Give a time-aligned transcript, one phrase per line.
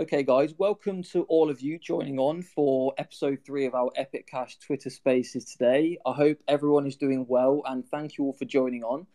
[0.00, 4.28] Okay, guys, welcome to all of you joining on for episode three of our Epic
[4.28, 5.98] Cash Twitter Spaces today.
[6.06, 9.08] I hope everyone is doing well and thank you all for joining on.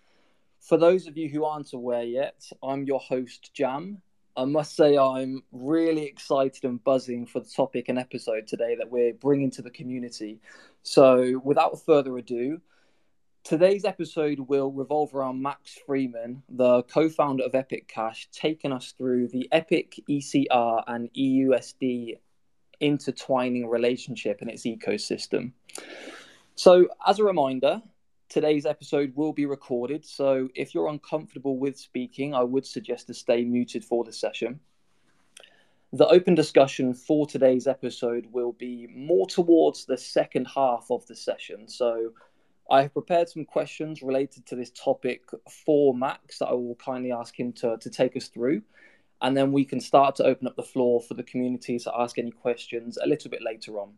[0.60, 4.02] For those of you who aren't aware yet, I'm your host, Jam.
[4.36, 8.92] I must say, I'm really excited and buzzing for the topic and episode today that
[8.92, 10.42] we're bringing to the community.
[10.82, 12.60] So, without further ado,
[13.44, 18.94] Today's episode will revolve around Max Freeman, the co founder of Epic Cash, taking us
[18.98, 22.20] through the Epic ECR and EUSD
[22.80, 25.52] intertwining relationship and its ecosystem.
[26.56, 27.82] So, as a reminder,
[28.30, 30.06] today's episode will be recorded.
[30.06, 34.62] So, if you're uncomfortable with speaking, I would suggest to stay muted for the session.
[35.92, 41.16] The open discussion for today's episode will be more towards the second half of the
[41.16, 41.68] session.
[41.68, 42.14] So,
[42.70, 45.24] I have prepared some questions related to this topic
[45.66, 48.62] for Max that I will kindly ask him to, to take us through.
[49.22, 52.18] And then we can start to open up the floor for the community to ask
[52.18, 53.94] any questions a little bit later on.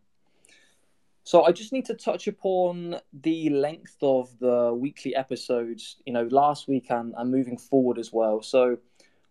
[1.24, 6.28] So I just need to touch upon the length of the weekly episodes, you know,
[6.30, 8.42] last week and, and moving forward as well.
[8.42, 8.78] So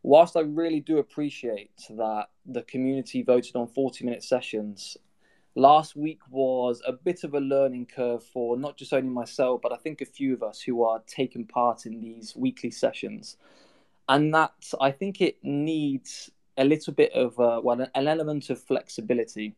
[0.04, 4.98] whilst I really do appreciate that the community voted on 40 minute sessions,
[5.56, 9.72] last week was a bit of a learning curve for not just only myself, but
[9.72, 13.38] I think a few of us who are taking part in these weekly sessions.
[14.08, 18.62] And that I think it needs a little bit of uh, well, an element of
[18.62, 19.56] flexibility.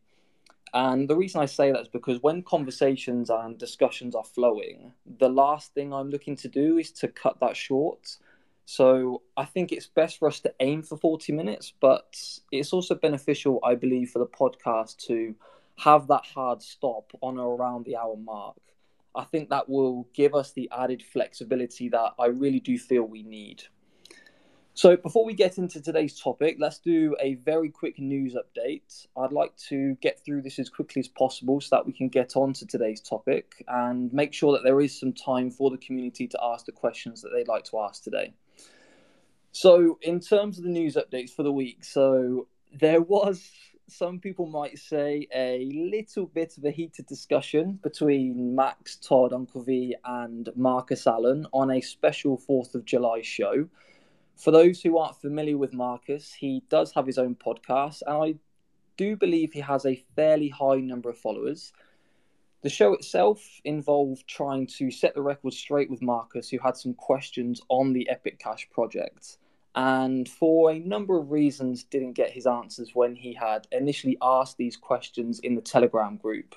[0.72, 5.28] And the reason I say that is because when conversations and discussions are flowing, the
[5.28, 8.16] last thing I'm looking to do is to cut that short.
[8.66, 12.20] So I think it's best for us to aim for 40 minutes, but
[12.52, 15.34] it's also beneficial, I believe, for the podcast to
[15.78, 18.56] have that hard stop on or around the hour mark,
[19.14, 23.22] I think that will give us the added flexibility that I really do feel we
[23.22, 23.62] need.
[24.74, 29.08] So, before we get into today's topic, let's do a very quick news update.
[29.16, 32.36] I'd like to get through this as quickly as possible so that we can get
[32.36, 36.28] on to today's topic and make sure that there is some time for the community
[36.28, 38.32] to ask the questions that they'd like to ask today.
[39.50, 43.50] So, in terms of the news updates for the week, so there was
[43.88, 49.62] some people might say, a little bit of a heated discussion between Max, Todd, Uncle
[49.62, 53.68] V, and Marcus Allen on a special 4th of July show.
[54.36, 58.34] For those who aren't familiar with Marcus, he does have his own podcast, and I
[58.96, 61.72] do believe he has a fairly high number of followers.
[62.62, 66.94] The show itself involved trying to set the record straight with Marcus, who had some
[66.94, 69.38] questions on the Epic Cash project
[69.78, 74.56] and for a number of reasons didn't get his answers when he had initially asked
[74.56, 76.56] these questions in the telegram group.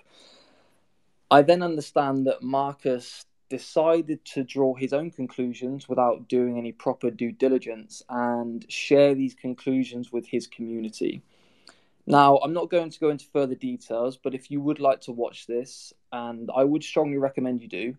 [1.30, 7.12] I then understand that marcus decided to draw his own conclusions without doing any proper
[7.12, 11.22] due diligence and share these conclusions with his community.
[12.08, 15.12] Now i'm not going to go into further details but if you would like to
[15.12, 17.96] watch this and i would strongly recommend you do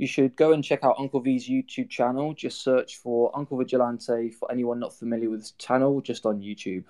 [0.00, 2.32] you should go and check out Uncle V's YouTube channel.
[2.32, 6.84] Just search for Uncle Vigilante for anyone not familiar with this channel, just on YouTube.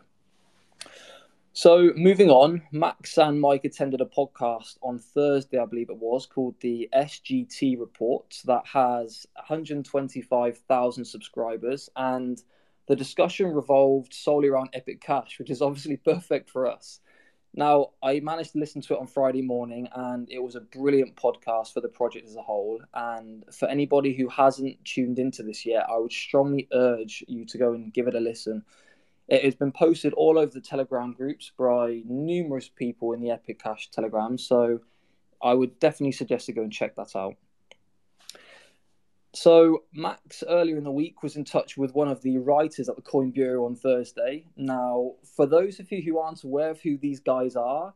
[1.53, 6.25] So, moving on, Max and Mike attended a podcast on Thursday, I believe it was,
[6.25, 11.91] called the SGT Report that has 125,000 subscribers.
[11.97, 12.41] And
[12.87, 17.01] the discussion revolved solely around Epic Cash, which is obviously perfect for us.
[17.53, 21.17] Now, I managed to listen to it on Friday morning, and it was a brilliant
[21.17, 22.81] podcast for the project as a whole.
[22.95, 27.59] And for anybody who hasn't tuned into this yet, I would strongly urge you to
[27.59, 28.65] go and give it a listen.
[29.27, 33.61] It has been posted all over the Telegram groups by numerous people in the Epic
[33.63, 34.81] Cash Telegram, so
[35.43, 37.35] I would definitely suggest to go and check that out.
[39.33, 42.97] So Max earlier in the week was in touch with one of the writers at
[42.97, 44.45] the Coin Bureau on Thursday.
[44.57, 47.95] Now, for those of you who aren't aware of who these guys are,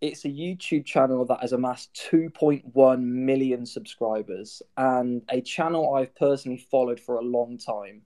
[0.00, 6.58] it's a YouTube channel that has amassed 2.1 million subscribers and a channel I've personally
[6.58, 8.02] followed for a long time.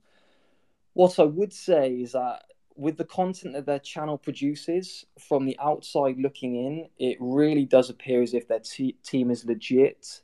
[0.95, 2.45] What I would say is that
[2.77, 7.91] with the content that their channel produces, from the outside looking in, it really does
[7.91, 10.23] appear as if their team is legit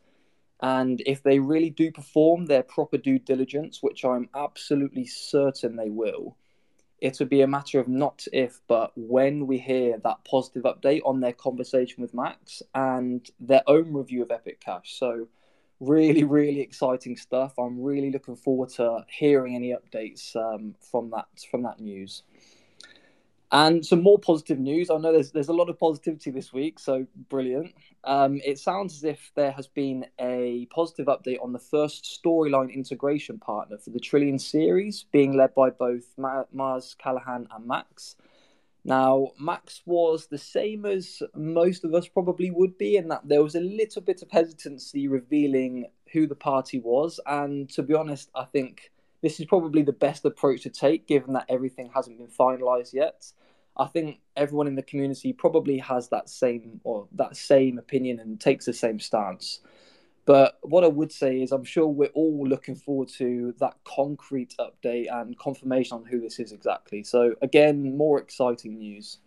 [0.60, 5.90] and if they really do perform their proper due diligence, which I'm absolutely certain they
[5.90, 6.36] will,
[7.00, 11.00] it would be a matter of not if, but when we hear that positive update
[11.04, 14.98] on their conversation with Max and their own review of Epic Cash.
[14.98, 15.28] So,
[15.78, 17.54] really, really exciting stuff.
[17.56, 22.24] I'm really looking forward to hearing any updates um, from that from that news.
[23.50, 24.90] And some more positive news.
[24.90, 27.74] I know there's there's a lot of positivity this week, so brilliant.
[28.04, 32.72] Um, it sounds as if there has been a positive update on the first storyline
[32.72, 38.16] integration partner for the Trillion series, being led by both Ma- Mars Callahan and Max.
[38.84, 43.42] Now, Max was the same as most of us probably would be, in that there
[43.42, 47.18] was a little bit of hesitancy revealing who the party was.
[47.26, 48.90] And to be honest, I think
[49.22, 53.30] this is probably the best approach to take, given that everything hasn't been finalized yet.
[53.76, 58.40] I think everyone in the community probably has that same or that same opinion and
[58.40, 59.60] takes the same stance.
[60.28, 64.54] But what I would say is, I'm sure we're all looking forward to that concrete
[64.60, 67.02] update and confirmation on who this is exactly.
[67.02, 69.18] So, again, more exciting news.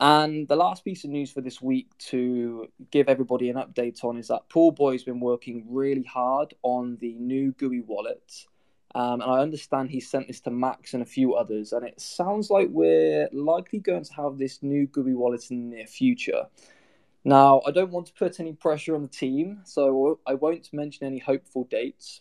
[0.00, 4.18] And the last piece of news for this week to give everybody an update on
[4.18, 8.46] is that Pool Boy's been working really hard on the new GUI wallet.
[8.94, 11.72] Um, and I understand he sent this to Max and a few others.
[11.72, 15.76] And it sounds like we're likely going to have this new GUI wallet in the
[15.76, 16.46] near future.
[17.24, 21.06] Now, I don't want to put any pressure on the team, so I won't mention
[21.06, 22.20] any hopeful dates.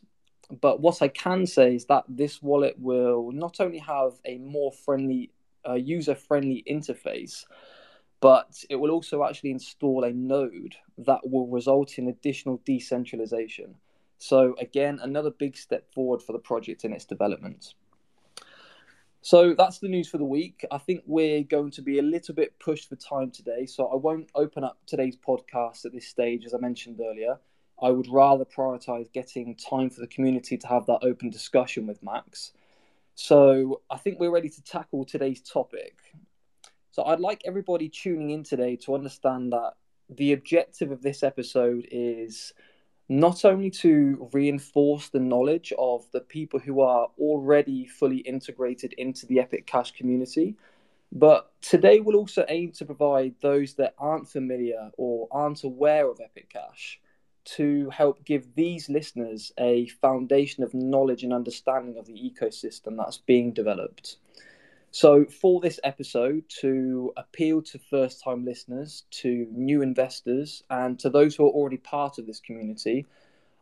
[0.61, 4.71] But what I can say is that this wallet will not only have a more
[4.71, 5.31] friendly,
[5.67, 7.45] uh, user friendly interface,
[8.19, 13.75] but it will also actually install a node that will result in additional decentralization.
[14.17, 17.73] So, again, another big step forward for the project in its development.
[19.25, 20.65] So that's the news for the week.
[20.69, 23.95] I think we're going to be a little bit pushed for time today, so I
[23.95, 27.39] won't open up today's podcast at this stage, as I mentioned earlier.
[27.81, 32.03] I would rather prioritize getting time for the community to have that open discussion with
[32.03, 32.51] Max.
[33.15, 35.95] So I think we're ready to tackle today's topic.
[36.91, 39.75] So I'd like everybody tuning in today to understand that
[40.09, 42.53] the objective of this episode is
[43.09, 49.25] not only to reinforce the knowledge of the people who are already fully integrated into
[49.25, 50.55] the Epic Cash community,
[51.11, 56.19] but today we'll also aim to provide those that aren't familiar or aren't aware of
[56.19, 56.99] Epic Cash
[57.45, 63.17] to help give these listeners a foundation of knowledge and understanding of the ecosystem that's
[63.17, 64.17] being developed.
[64.95, 71.09] So, for this episode, to appeal to first time listeners, to new investors, and to
[71.09, 73.07] those who are already part of this community,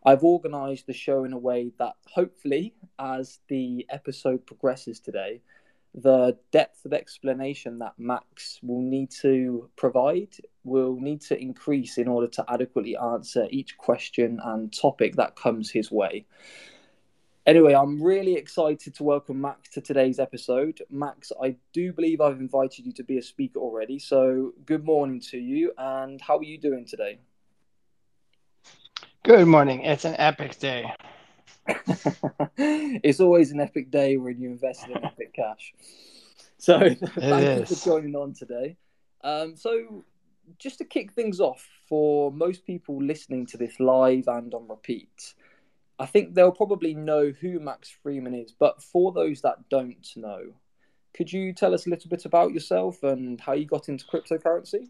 [0.05, 5.39] I've organized the show in a way that hopefully, as the episode progresses today,
[5.95, 10.35] the depth of explanation that Max will need to provide
[10.65, 15.71] will need to increase in order to adequately answer each question and topic that comes
[15.71, 16.25] his way.
[17.47, 20.79] Anyway, I'm really excited to welcome Max to today's episode.
[20.91, 23.97] Max, I do believe I've invited you to be a speaker already.
[23.97, 27.17] So, good morning to you, and how are you doing today?
[29.23, 29.81] Good morning.
[29.81, 30.93] It's an epic day.
[32.57, 35.73] it's always an epic day when you invest in epic cash.
[36.59, 36.77] So,
[37.15, 38.77] thank you for joining on today.
[39.23, 40.05] Um, so,
[40.59, 45.33] just to kick things off, for most people listening to this live and on repeat,
[46.01, 50.53] I think they'll probably know who Max Freeman is, but for those that don't know,
[51.13, 54.87] could you tell us a little bit about yourself and how you got into cryptocurrency?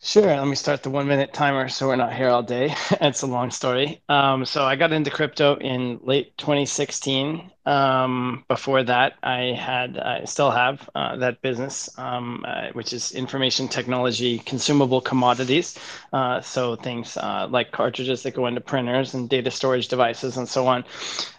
[0.00, 0.22] Sure.
[0.26, 2.72] Let me start the one minute timer so we're not here all day.
[3.00, 4.00] it's a long story.
[4.08, 7.50] Um, so I got into crypto in late 2016.
[7.66, 13.10] Um, before that, I had, I still have uh, that business, um, uh, which is
[13.12, 15.76] information technology consumable commodities.
[16.12, 20.48] Uh, so things uh, like cartridges that go into printers and data storage devices and
[20.48, 20.84] so on.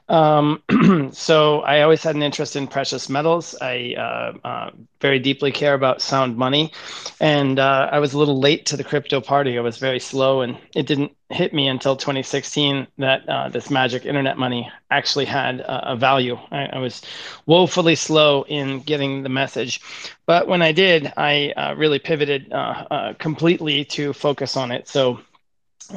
[0.09, 0.63] Um,
[1.13, 3.55] so I always had an interest in precious metals.
[3.61, 6.73] I uh, uh, very deeply care about sound money,
[7.19, 9.57] and uh, I was a little late to the crypto party.
[9.57, 14.03] I was very slow, and it didn't hit me until 2016 that uh, this magic
[14.03, 16.35] internet money actually had a value.
[16.51, 17.03] I, I, was
[17.45, 19.79] woefully slow in getting the message,
[20.25, 24.87] but when I did, I uh, really pivoted uh, completely to focus on it.
[24.87, 25.19] So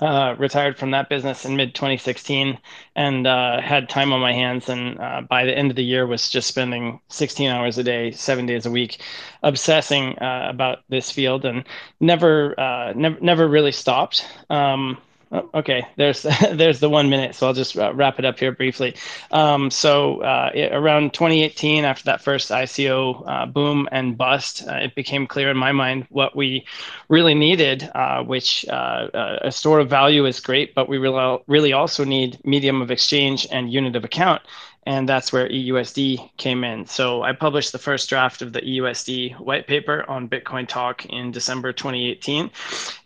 [0.01, 2.59] uh, retired from that business in mid 2016
[2.97, 6.07] and uh, had time on my hands and uh, by the end of the year
[6.07, 9.01] was just spending 16 hours a day seven days a week
[9.43, 11.65] obsessing uh, about this field and
[12.01, 14.27] never uh, never never really stopped.
[14.51, 14.99] Um,
[15.35, 16.23] Oh, okay, there's
[16.53, 18.95] there's the one minute, so I'll just uh, wrap it up here briefly.
[19.31, 24.75] Um, so uh, it, around 2018, after that first ICO uh, boom and bust, uh,
[24.75, 26.67] it became clear in my mind what we
[27.09, 29.09] really needed, uh, which uh,
[29.43, 33.47] a store of value is great, but we really really also need medium of exchange
[33.51, 34.43] and unit of account
[34.85, 36.87] and that's where EUSD came in.
[36.87, 41.31] So I published the first draft of the EUSD white paper on Bitcoin Talk in
[41.31, 42.51] December 2018,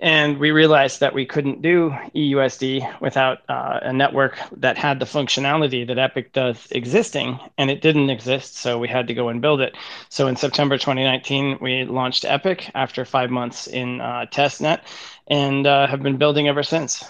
[0.00, 5.06] and we realized that we couldn't do EUSD without uh, a network that had the
[5.06, 9.42] functionality that Epic does existing, and it didn't exist, so we had to go and
[9.42, 9.76] build it.
[10.09, 14.80] So in September 2019, we launched Epic after five months in uh, testnet,
[15.28, 17.04] and uh, have been building ever since.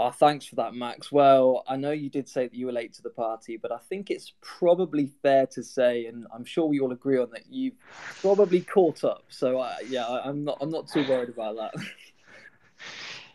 [0.00, 1.10] Oh, thanks for that, Max.
[1.10, 3.78] Well, I know you did say that you were late to the party, but I
[3.78, 7.74] think it's probably fair to say, and I'm sure we all agree on that, you've
[8.20, 9.24] probably caught up.
[9.28, 11.72] So, uh, yeah, I'm not, I'm not too worried about that.
[11.80, 11.84] so,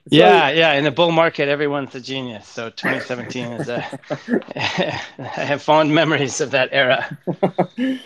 [0.06, 0.72] yeah, yeah.
[0.74, 2.48] In the bull market, everyone's a genius.
[2.48, 4.00] So 2017 is a.
[5.20, 7.18] I have fond memories of that era.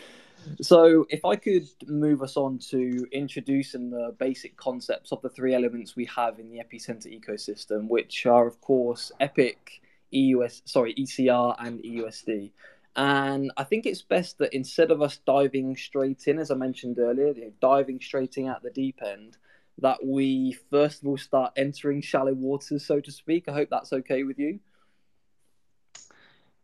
[0.61, 5.53] So, if I could move us on to introducing the basic concepts of the three
[5.53, 11.55] elements we have in the Epicenter ecosystem, which are, of course, Epic, EUS, sorry, ECR,
[11.59, 12.51] and EUSD.
[12.95, 16.97] And I think it's best that instead of us diving straight in, as I mentioned
[16.97, 19.37] earlier, you know, diving straight in at the deep end,
[19.79, 23.47] that we first of all start entering shallow waters, so to speak.
[23.47, 24.59] I hope that's okay with you.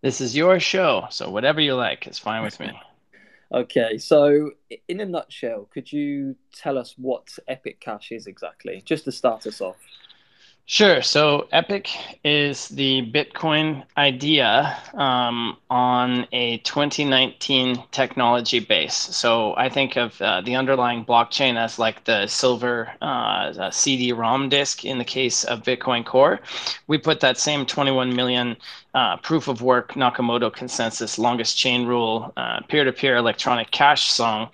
[0.01, 2.71] This is your show, so whatever you like is fine with me.
[3.53, 4.51] Okay, so
[4.87, 9.45] in a nutshell, could you tell us what Epic Cash is exactly, just to start
[9.45, 9.77] us off?
[10.65, 11.01] Sure.
[11.01, 11.89] So Epic
[12.23, 18.95] is the Bitcoin idea um, on a 2019 technology base.
[18.95, 24.85] So I think of uh, the underlying blockchain as like the silver uh, CD-ROM disk
[24.85, 26.39] in the case of Bitcoin Core.
[26.87, 28.55] We put that same 21 million
[28.93, 34.49] uh, proof of work Nakamoto consensus, longest chain rule, uh, peer-to-peer electronic cash song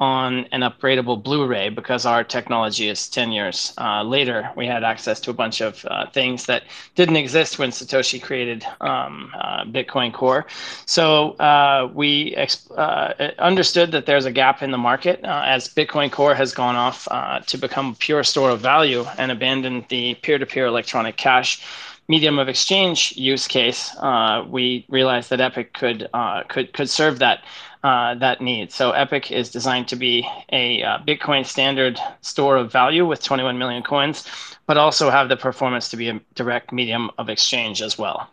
[0.00, 4.50] on an upgradable Blu-ray because our technology is 10 years uh, later.
[4.56, 6.64] We had access to a bunch of uh, things that
[6.96, 10.46] didn't exist when Satoshi created um, uh, Bitcoin Core.
[10.86, 12.36] So uh, we
[12.76, 17.06] uh, understood that there's a gap in the market as Bitcoin Core has gone off
[17.46, 21.62] to become a pure store of value and abandoned the peer-to-peer electronic cash
[22.08, 27.18] medium of exchange use case, uh, we realized that Epic could uh, could could serve
[27.20, 27.44] that
[27.82, 28.72] uh, that need.
[28.72, 33.58] So Epic is designed to be a uh, Bitcoin standard store of value with 21
[33.58, 34.26] million coins,
[34.66, 38.30] but also have the performance to be a direct medium of exchange as well.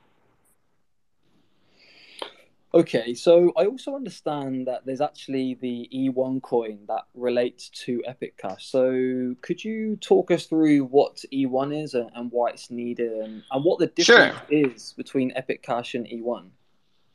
[2.74, 8.38] Okay, so I also understand that there's actually the E1 coin that relates to Epic
[8.38, 8.68] Cash.
[8.68, 13.44] So could you talk us through what E1 is and, and why it's needed and,
[13.52, 14.74] and what the difference sure.
[14.74, 16.50] is between Epic Cash and E1?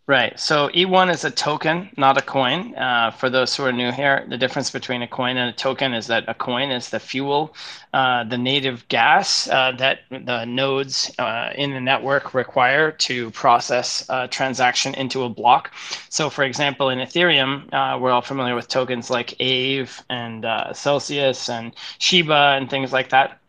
[0.08, 0.38] Right.
[0.38, 2.76] So E1 is a token, not a coin.
[2.76, 5.92] Uh, for those who are new here, the difference between a coin and a token
[5.94, 7.56] is that a coin is the fuel,
[7.92, 14.06] uh, the native gas uh, that the nodes uh, in the network require to process
[14.08, 15.72] a transaction into a block.
[16.08, 20.72] So, for example, in Ethereum, uh, we're all familiar with tokens like Aave and uh,
[20.72, 23.40] Celsius and Shiba and things like that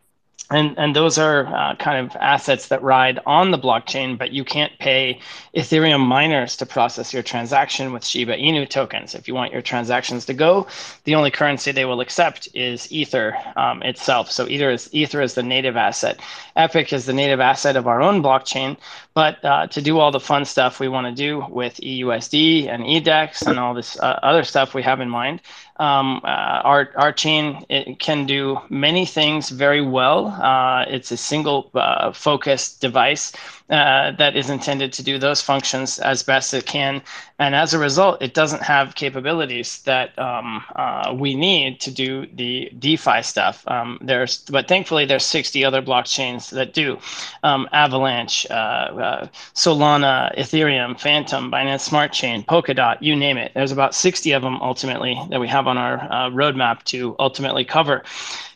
[0.50, 4.44] and and those are uh, kind of assets that ride on the blockchain, but you
[4.44, 5.20] can't pay
[5.54, 9.14] Ethereum miners to process your transaction with Shiba Inu tokens.
[9.14, 10.66] If you want your transactions to go,
[11.04, 14.30] the only currency they will accept is Ether um, itself.
[14.30, 16.18] So Ether is Ether is the native asset.
[16.56, 18.78] Epic is the native asset of our own blockchain,
[19.12, 22.84] but uh, to do all the fun stuff we want to do with EUSD and
[22.84, 25.42] EDEX and all this uh, other stuff we have in mind,
[25.78, 26.26] um, uh,
[26.64, 27.64] our, our chain
[27.98, 30.28] can do many things very well.
[30.28, 33.32] Uh, it's a single uh, focused device
[33.70, 37.02] uh, that is intended to do those functions as best it can.
[37.38, 42.26] And as a result, it doesn't have capabilities that um, uh, we need to do
[42.34, 43.62] the DeFi stuff.
[43.68, 46.98] Um, there's, but thankfully, there's 60 other blockchains that do.
[47.42, 53.52] Um, Avalanche, uh, uh Solana, Ethereum, Fantom, Binance Smart Chain, Polkadot, you name it.
[53.54, 57.64] There's about 60 of them ultimately that we have on our uh, roadmap to ultimately
[57.64, 58.02] cover.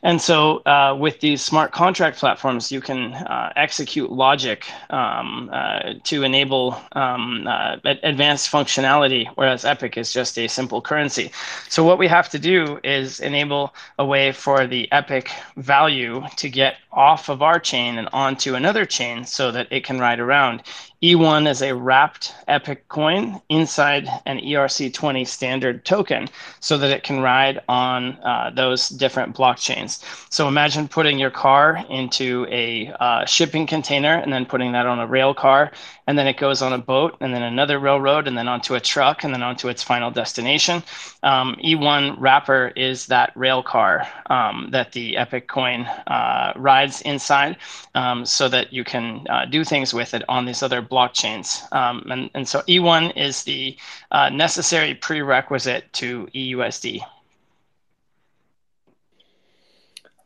[0.05, 5.95] And so uh, with these smart contract platforms, you can uh, execute logic um, uh,
[6.05, 11.31] to enable um, uh, advanced functionality, whereas Epic is just a simple currency.
[11.69, 16.51] So what we have to do is enable a way for the Epic value to
[16.51, 20.65] get off of our chain and onto another chain so that it can ride around.
[21.03, 26.29] E1 is a wrapped Epic coin inside an ERC20 standard token
[26.61, 30.01] so that it can ride on uh, those different blockchains.
[30.31, 35.01] So imagine putting your car into a uh, shipping container and then putting that on
[35.01, 35.73] a rail car
[36.07, 38.81] and then it goes on a boat and then another railroad and then onto a
[38.81, 40.83] truck and then onto its final destination.
[41.23, 47.57] Um, E1 wrapper is that rail car um, that the Epic coin uh, rides inside
[47.95, 51.73] um, so that you can uh, do things with it on these other blockchains.
[51.73, 53.77] Um, and, and so E1 is the
[54.11, 57.01] uh, necessary prerequisite to EUSD.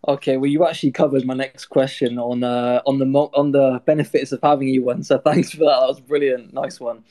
[0.09, 4.31] Okay, well, you actually covered my next question on uh, on the on the benefits
[4.31, 5.05] of having E1.
[5.05, 5.81] So thanks for that.
[5.81, 6.53] That was brilliant.
[6.53, 7.03] Nice one.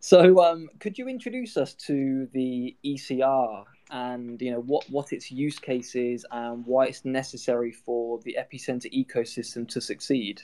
[0.00, 5.30] So, um, could you introduce us to the ECR and you know what what its
[5.30, 10.40] use case is and why it's necessary for the epicenter ecosystem to succeed?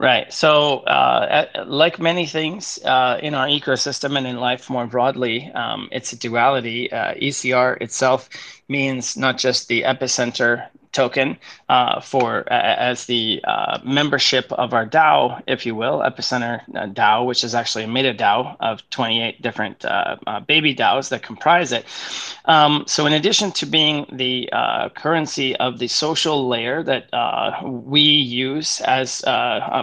[0.00, 0.32] Right.
[0.32, 5.88] So, uh, like many things uh, in our ecosystem and in life more broadly, um,
[5.90, 6.92] it's a duality.
[6.92, 8.28] Uh, ECR itself
[8.68, 11.36] means not just the epicenter token
[11.68, 16.86] uh, for uh, as the uh, membership of our DAO, if you will, Epicenter uh,
[16.86, 21.22] DAO, which is actually a meta DAO of 28 different uh, uh, baby DAOs that
[21.22, 21.84] comprise it.
[22.46, 24.48] Um, so, in addition to being the
[24.94, 27.08] currency of the social layer that
[27.64, 29.22] we use as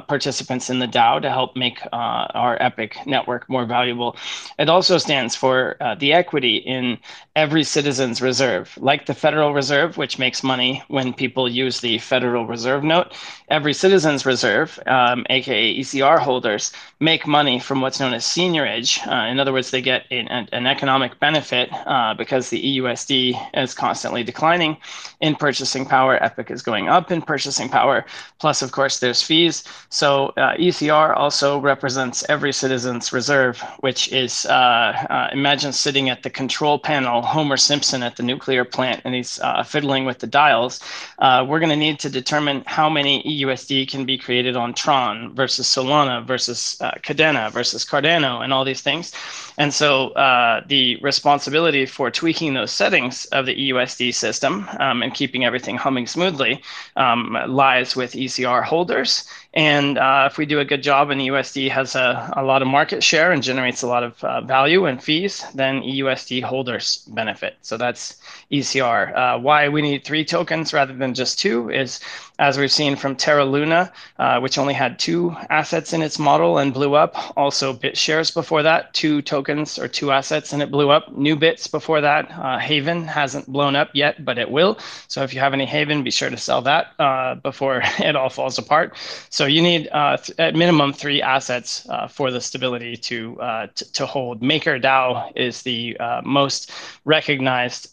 [0.08, 4.16] participants in the DAO to help make our Epic network more valuable,
[4.58, 6.98] it also stands for the equity in
[7.36, 12.48] every citizen's reserve, like the Federal Reserve, which makes money when people use the Federal
[12.48, 13.14] Reserve note.
[13.50, 19.06] Every citizen's reserve, um, aka ECR holders, make money from what's known as seigniorage.
[19.06, 23.74] Uh, in other words, they get an, an economic benefit uh, because the EUSD is
[23.74, 24.78] constantly declining
[25.20, 26.24] in purchasing power.
[26.24, 28.06] Epic is going up in purchasing power.
[28.40, 29.64] Plus, of course, there's fees.
[29.90, 36.24] So uh, ECR also represents every citizen's reserve, which is uh, uh, imagine sitting at
[36.24, 40.28] the control panel, Homer Simpson at the nuclear plant, and he's uh, fiddling with the
[40.28, 40.80] dials.
[41.20, 45.68] we're going to need to determine how many EUSD can be created on Tron versus
[45.68, 49.14] Solana versus uh, Kadena versus Cardano and all these things.
[49.58, 55.14] And so uh, the responsibility for tweaking those settings of the EUSD system um, and
[55.14, 56.62] keeping everything humming smoothly
[56.96, 59.28] um, lies with ECR holders.
[59.56, 62.68] And uh, if we do a good job and EUSD has a, a lot of
[62.68, 67.56] market share and generates a lot of uh, value and fees, then EUSD holders benefit.
[67.62, 68.18] So that's
[68.52, 69.16] ECR.
[69.16, 72.02] Uh, why we need three tokens rather than just two is,
[72.40, 76.58] as we've seen from Terra Luna, uh, which only had two assets in its model
[76.58, 77.16] and blew up.
[77.38, 81.14] Also, BitShares before that, two tokens or two assets and it blew up.
[81.14, 82.30] NuBits before that.
[82.32, 84.78] Uh, Haven hasn't blown up yet, but it will.
[85.08, 88.30] So if you have any Haven, be sure to sell that uh, before it all
[88.30, 88.98] falls apart.
[89.30, 93.68] So you need uh, th- at minimum three assets uh, for the stability to, uh,
[93.74, 94.42] t- to hold.
[94.42, 96.72] MakerDAO is the most
[97.06, 97.90] recognized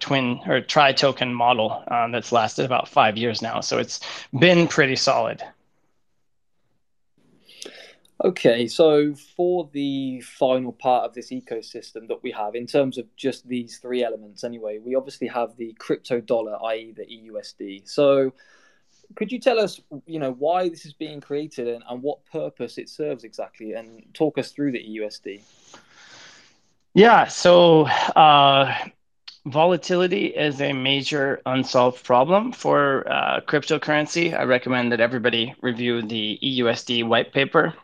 [0.00, 3.60] twin or tri token model um, that's lasted about five years now.
[3.60, 4.00] So it's
[4.38, 5.42] been pretty solid.
[8.24, 13.04] Okay, so for the final part of this ecosystem that we have, in terms of
[13.16, 17.88] just these three elements, anyway, we obviously have the crypto dollar, i.e., the EUSD.
[17.88, 18.32] So,
[19.16, 22.78] could you tell us, you know, why this is being created and, and what purpose
[22.78, 25.40] it serves exactly, and talk us through the EUSD?
[26.94, 28.72] Yeah, so uh,
[29.44, 34.32] Volatility is a major unsolved problem for uh, cryptocurrency.
[34.38, 37.74] I recommend that everybody review the EUSD white paper.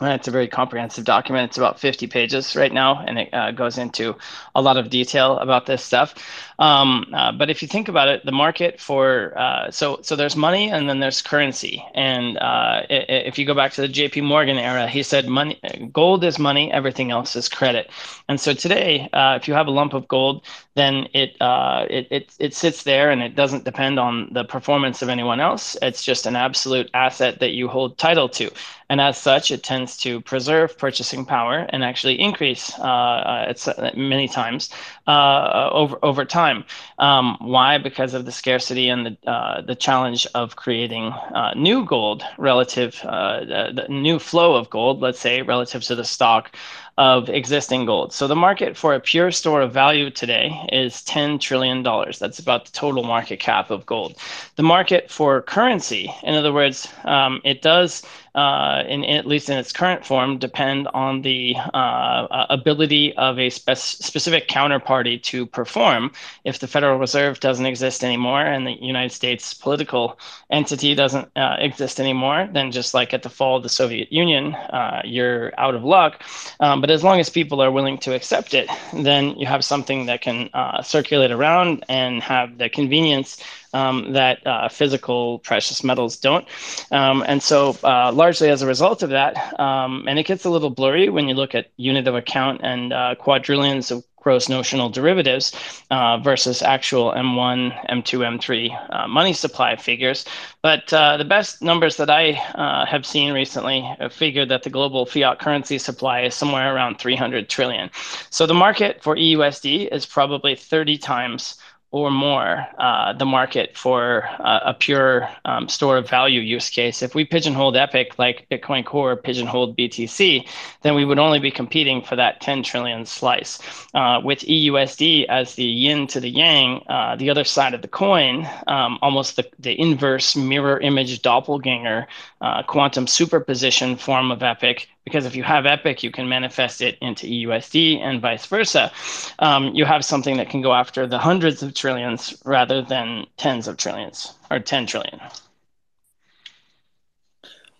[0.00, 1.50] It's a very comprehensive document.
[1.50, 4.16] It's about 50 pages right now, and it uh, goes into
[4.54, 6.14] a lot of detail about this stuff.
[6.58, 10.36] Um, uh, but if you think about it, the market for uh, so so there's
[10.36, 11.84] money and then there's currency.
[11.94, 14.20] And uh, if you go back to the J.P.
[14.20, 15.58] Morgan era, he said money,
[15.92, 17.90] gold is money, everything else is credit.
[18.28, 22.06] And so today, uh, if you have a lump of gold, then it, uh, it
[22.10, 25.76] it it sits there and it doesn't depend on the performance of anyone else.
[25.82, 28.50] It's just an absolute asset that you hold title to.
[28.88, 34.28] And as such, it tends to preserve purchasing power and actually increase uh, it's many
[34.28, 34.70] times
[35.06, 36.64] over over time.
[36.98, 37.78] Um, why?
[37.78, 43.00] Because of the scarcity and the uh, the challenge of creating uh, new gold relative
[43.04, 46.56] uh, the new flow of gold, let's say, relative to the stock
[46.96, 48.12] of existing gold.
[48.12, 51.82] So the market for a pure store of value today is $10 trillion.
[51.82, 54.16] That's about the total market cap of gold.
[54.56, 59.56] The market for currency, in other words, um, it does uh, in, at least in
[59.56, 66.10] its current form, depend on the uh, ability of a spe- specific counterparty to perform.
[66.44, 70.18] If the Federal Reserve doesn't exist anymore and the United States political
[70.50, 74.54] entity doesn't uh, exist anymore, then just like at the fall of the Soviet Union,
[74.54, 76.22] uh, you're out of luck.
[76.60, 80.06] Um, but as long as people are willing to accept it, then you have something
[80.06, 83.42] that can uh, circulate around and have the convenience
[83.74, 86.46] um, that uh, physical precious metals don't.
[86.90, 90.50] Um, and so, uh, largely as a result of that, um, and it gets a
[90.50, 94.88] little blurry when you look at unit of account and uh, quadrillions of gross notional
[94.88, 95.52] derivatives
[95.90, 100.24] uh, versus actual M1, M2, M3 uh, money supply figures.
[100.62, 105.04] But uh, the best numbers that I uh, have seen recently figure that the global
[105.04, 107.90] fiat currency supply is somewhere around 300 trillion.
[108.30, 111.56] So the market for EUSD is probably 30 times
[111.94, 117.02] or more uh, the market for uh, a pure um, store of value use case.
[117.02, 120.44] If we pigeonholed Epic like Bitcoin Core pigeonholed BTC,
[120.82, 123.60] then we would only be competing for that 10 trillion slice.
[123.94, 127.86] Uh, with EUSD as the yin to the yang, uh, the other side of the
[127.86, 132.08] coin, um, almost the, the inverse mirror image doppelganger
[132.40, 136.96] uh, quantum superposition form of Epic, because if you have Epic, you can manifest it
[137.00, 138.90] into EUSD and vice versa.
[139.38, 143.68] Um, you have something that can go after the hundreds of trillions rather than tens
[143.68, 145.20] of trillions or 10 trillion.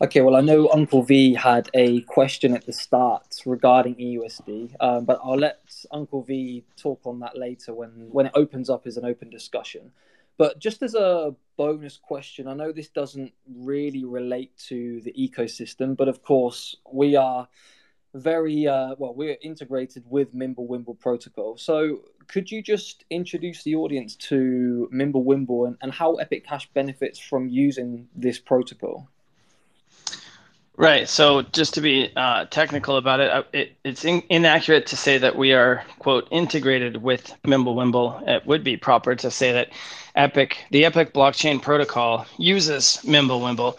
[0.00, 5.04] Okay, well, I know Uncle V had a question at the start regarding EUSD, um,
[5.04, 5.60] but I'll let
[5.92, 9.92] Uncle V talk on that later when, when it opens up as an open discussion.
[10.37, 15.97] But just as a bonus question, I know this doesn't really relate to the ecosystem,
[15.97, 17.49] but of course, we are
[18.14, 21.57] very uh, well, we're integrated with Mimblewimble protocol.
[21.57, 27.19] So, could you just introduce the audience to Mimblewimble and, and how Epic Cash benefits
[27.19, 29.09] from using this protocol?
[30.77, 31.09] Right.
[31.09, 35.19] So just to be uh, technical about it, uh, it it's in, inaccurate to say
[35.19, 38.27] that we are quote integrated with Mimblewimble.
[38.27, 39.69] It would be proper to say that
[40.16, 43.77] Epic, the Epic blockchain protocol uses Mimblewimble.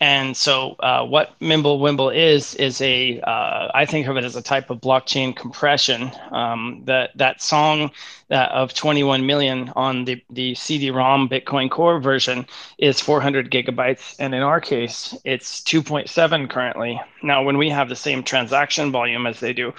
[0.00, 4.42] And so, uh, what Mimblewimble is is a uh, I think of it as a
[4.42, 6.10] type of blockchain compression.
[6.32, 7.92] Um, that that song
[8.28, 12.46] that of 21 million on the the CD-ROM Bitcoin Core version
[12.78, 17.00] is 400 gigabytes, and in our case, it's 2.7 currently.
[17.22, 19.72] Now, when we have the same transaction volume as they do,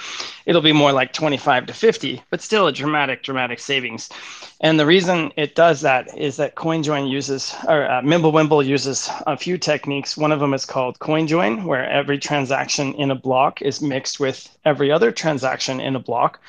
[0.45, 4.09] it'll be more like 25 to 50, but still a dramatic, dramatic savings.
[4.61, 9.37] And the reason it does that is that CoinJoin uses, or uh, Mimblewimble uses a
[9.37, 10.17] few techniques.
[10.17, 14.49] One of them is called CoinJoin, where every transaction in a block is mixed with
[14.65, 16.39] every other transaction in a block.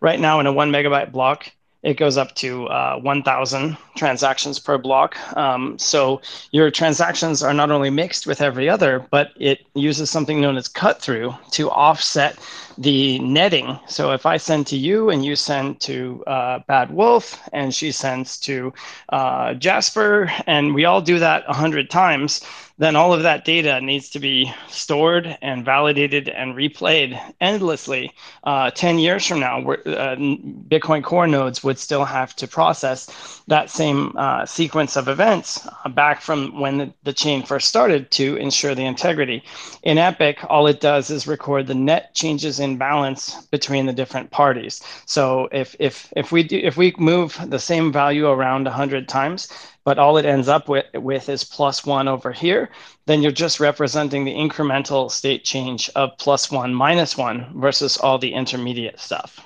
[0.00, 1.50] Right now, in a one megabyte block,
[1.82, 5.16] it goes up to uh, 1,000 transactions per block.
[5.36, 6.20] Um, so
[6.52, 10.68] your transactions are not only mixed with every other, but it uses something known as
[10.68, 12.38] cut through to offset
[12.78, 13.78] the netting.
[13.86, 17.92] So if I send to you and you send to uh, Bad Wolf and she
[17.92, 18.72] sends to
[19.10, 22.40] uh, Jasper, and we all do that 100 times,
[22.78, 28.12] then all of that data needs to be stored and validated and replayed endlessly.
[28.44, 33.70] Uh, 10 years from now, uh, Bitcoin Core nodes would still have to process that
[33.70, 38.36] same uh, sequence of events uh, back from when the, the, chain first started to
[38.36, 39.44] ensure the integrity.
[39.82, 44.30] In Epic, all it does is record the net changes in balance between the different
[44.30, 44.80] parties.
[45.04, 49.48] So if, if, if, we, do, if we move the same value around 100 times,
[49.84, 52.70] but all it ends up with, with is plus one over here,
[53.06, 58.18] then you're just representing the incremental state change of plus one minus one versus all
[58.18, 59.44] the intermediate stuff.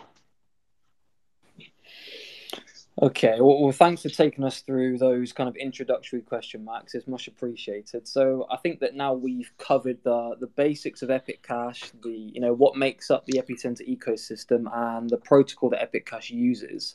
[3.03, 6.95] Okay, well, well, thanks for taking us through those kind of introductory question marks.
[6.95, 8.09] It's much appreciated.
[8.09, 12.41] So I think that now we've covered the the basics of Epic Cash, the you
[12.41, 16.95] know what makes up the Epicenter ecosystem, and the protocol that Epic Cash uses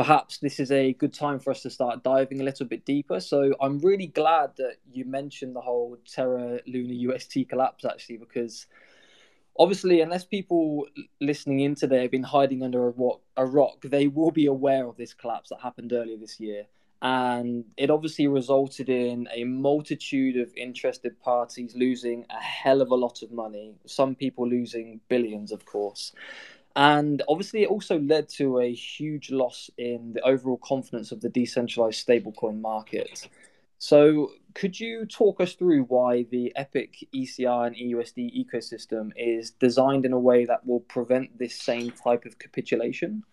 [0.00, 3.20] perhaps this is a good time for us to start diving a little bit deeper.
[3.20, 8.66] So I'm really glad that you mentioned the whole Terra Luna UST collapse actually, because
[9.60, 10.86] obviously, unless people
[11.20, 14.86] listening in today have been hiding under a rock, a rock, they will be aware
[14.86, 16.64] of this collapse that happened earlier this year.
[17.02, 22.94] And it obviously resulted in a multitude of interested parties losing a hell of a
[22.94, 26.12] lot of money, some people losing billions, of course.
[26.76, 31.28] And obviously, it also led to a huge loss in the overall confidence of the
[31.28, 33.28] decentralized stablecoin market.
[33.80, 40.04] So, could you talk us through why the Epic ECR and EUSD ecosystem is designed
[40.04, 43.24] in a way that will prevent this same type of capitulation?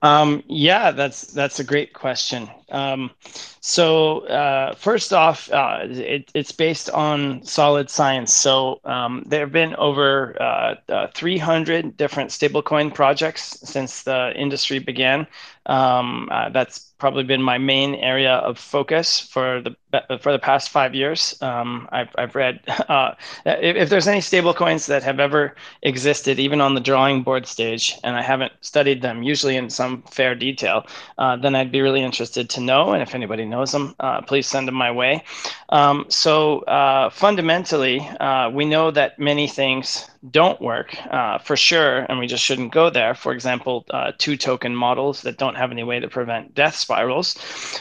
[0.00, 2.48] Um, yeah, that's that's a great question.
[2.74, 3.12] Um,
[3.60, 8.34] so uh, first off, uh, it, it's based on solid science.
[8.34, 14.80] So um, there have been over uh, uh 300 different stablecoin projects since the industry
[14.80, 15.26] began.
[15.66, 19.74] Um, uh, that's probably been my main area of focus for the
[20.20, 21.40] for the past five years.
[21.40, 23.14] Um, I've, I've read uh,
[23.46, 27.96] if, if, there's any stablecoins that have ever existed, even on the drawing board stage,
[28.04, 32.50] and I haven't studied them, usually in some fair detail, then I'd be really interested
[32.50, 32.92] to know.
[32.92, 35.22] And if anybody knows them, uh, please send them my way.
[35.68, 42.06] Um, so uh, fundamentally, uh, we know that many things don't work uh, for sure,
[42.08, 43.14] and we just shouldn't go there.
[43.14, 43.84] For example,
[44.18, 47.36] two token models that don't have any way to prevent death spirals.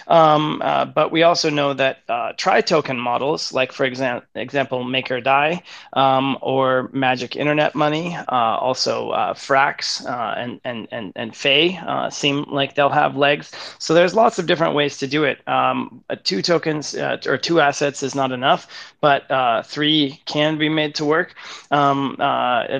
[0.08, 5.19] Um, uh, but we also know that uh, tri-token models, like for example, example Maker
[5.22, 5.62] Dai
[5.93, 8.26] um, or Magic Internet Money, uh,
[8.58, 13.52] also uh, Frax uh, and and and and Fei seem like they'll have legs.
[13.80, 15.45] So there's lots of different ways to do it.
[15.47, 18.67] Um, two tokens or two assets is not enough,
[19.02, 19.23] but
[19.65, 21.36] three can be made to work.
[21.71, 22.15] Um,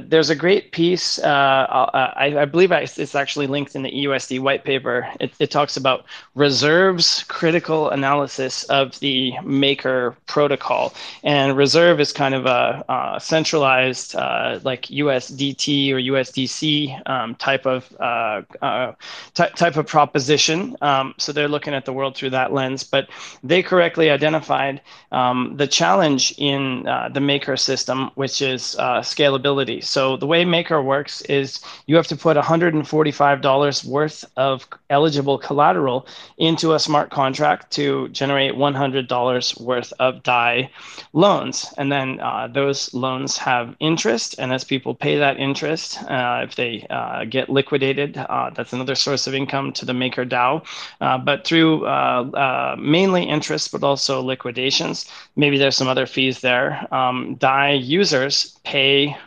[0.08, 1.20] there's a great piece.
[1.24, 5.10] I, I, believe it's actually linked in the EUSD white paper.
[5.20, 10.94] It, it talks about reserves critical analysis of the maker protocol.
[11.24, 17.66] And reserve is kind of a, a centralized, uh, like USDT or USDC um, type
[17.66, 18.94] of uh, uh,
[19.34, 20.76] type of proposition.
[20.82, 22.84] Um, so they're looking at the world through that lens.
[22.84, 23.10] But
[23.44, 24.82] they correctly identified
[25.12, 29.84] um, the challenge in uh, the maker system, which is uh, scalability.
[29.84, 36.08] So the way maker works is you have to put $145 worth of eligible collateral
[36.38, 40.70] into a smart contract to generate $100 worth of DAI
[41.14, 41.74] loans.
[41.78, 44.36] And then uh, those loans have interest.
[44.40, 48.96] And as people pay that interest, uh, if they uh, get liquidated, uh, that's another
[48.96, 50.64] source of income to the Maker DAO.
[51.00, 56.88] But through uh, mainly interest, but also liquidations, maybe there's some other fees there.
[56.94, 59.18] Um, DAI users pay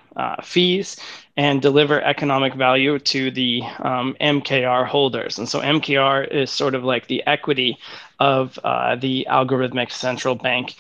[0.42, 0.96] fees
[1.36, 5.38] and deliver economic value to the um, MKR holders.
[5.38, 7.78] And so MKR is sort of like the equity
[8.18, 10.74] of uh, the algorithmic central bank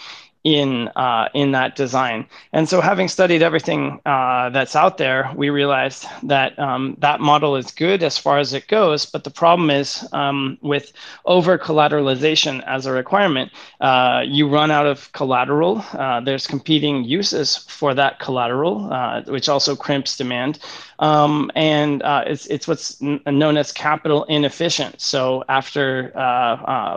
[0.46, 2.24] in uh, in that design.
[2.52, 7.56] And so, having studied everything uh, that's out there, we realized that um, that model
[7.56, 9.06] is good as far as it goes.
[9.06, 10.92] But the problem is um, with
[11.24, 15.84] over collateralization as a requirement, uh, you run out of collateral.
[15.92, 20.60] Uh, there's competing uses for that collateral, uh, which also crimps demand.
[21.00, 25.00] Um, and uh, it's it's what's known as capital inefficient.
[25.00, 26.12] So after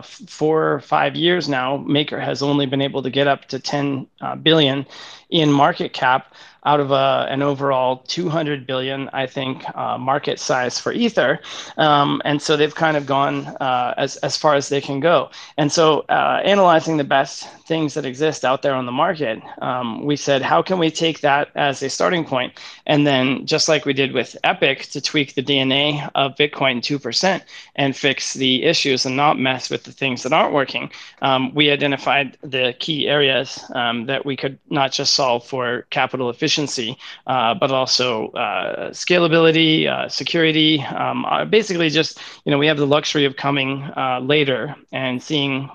[0.04, 4.06] four or five years now, Maker has only been able to get up to 10
[4.20, 4.86] uh, billion
[5.30, 10.78] in market cap out of a, an overall 200 billion, I think, uh, market size
[10.78, 11.40] for Ether.
[11.76, 15.30] Um, and so they've kind of gone uh, as, as far as they can go.
[15.56, 20.04] And so, uh, analyzing the best things that exist out there on the market, um,
[20.04, 22.52] we said, how can we take that as a starting point?
[22.86, 27.42] And then, just like we did with Epic, to tweak the DNA of Bitcoin 2%
[27.76, 30.90] and fix the issues and not mess with the things that aren't working,
[31.22, 36.28] um, we identified the key areas um, that we could not just solve for capital
[36.28, 40.80] efficiency efficiency, uh, but also uh, scalability, uh, security.
[40.82, 45.22] Um, uh, basically, just you know, we have the luxury of coming uh, later and
[45.22, 45.70] seeing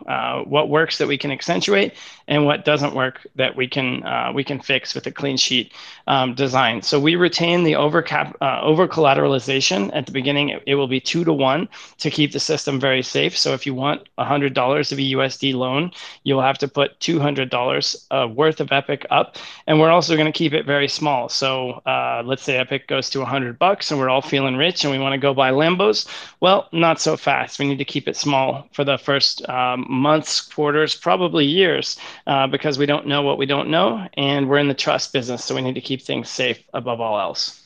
[0.46, 1.94] what works that we can accentuate
[2.28, 5.72] and what doesn't work that we can we can fix with a clean sheet
[6.08, 6.82] um, design.
[6.82, 10.50] So we retain the over cap over collateralization at the beginning.
[10.50, 11.68] It, it will be two to one
[12.00, 13.38] to keep the system very safe.
[13.38, 15.92] So if you want hundred dollars of a USD loan,
[16.24, 20.32] you'll have to put two hundred dollars worth of Epic up, and we're also going
[20.32, 21.30] to keep it very small.
[21.30, 24.92] So uh, let's say Epic goes to 100 bucks and we're all feeling rich and
[24.92, 26.08] we want to go buy Lambos.
[26.40, 27.60] Well, not so fast.
[27.60, 32.48] We need to keep it small for the first um, months, quarters, probably years, uh,
[32.48, 34.08] because we don't know what we don't know.
[34.16, 35.44] And we're in the trust business.
[35.44, 37.62] So we need to keep things safe above all else.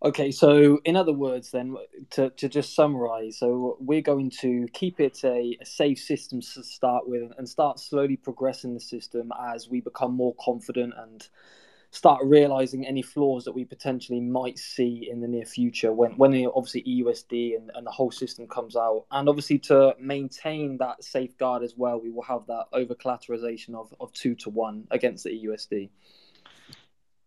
[0.00, 1.76] Okay, so in other words, then
[2.10, 6.62] to, to just summarize, so we're going to keep it a, a, safe system to
[6.62, 11.26] start with and start slowly progressing the system as we become more confident and
[11.98, 16.46] start realizing any flaws that we potentially might see in the near future when, when
[16.54, 19.04] obviously EUSD and, and the whole system comes out.
[19.10, 23.92] And obviously, to maintain that safeguard as well, we will have that over collateralization of,
[23.98, 25.90] of two to one against the EUSD.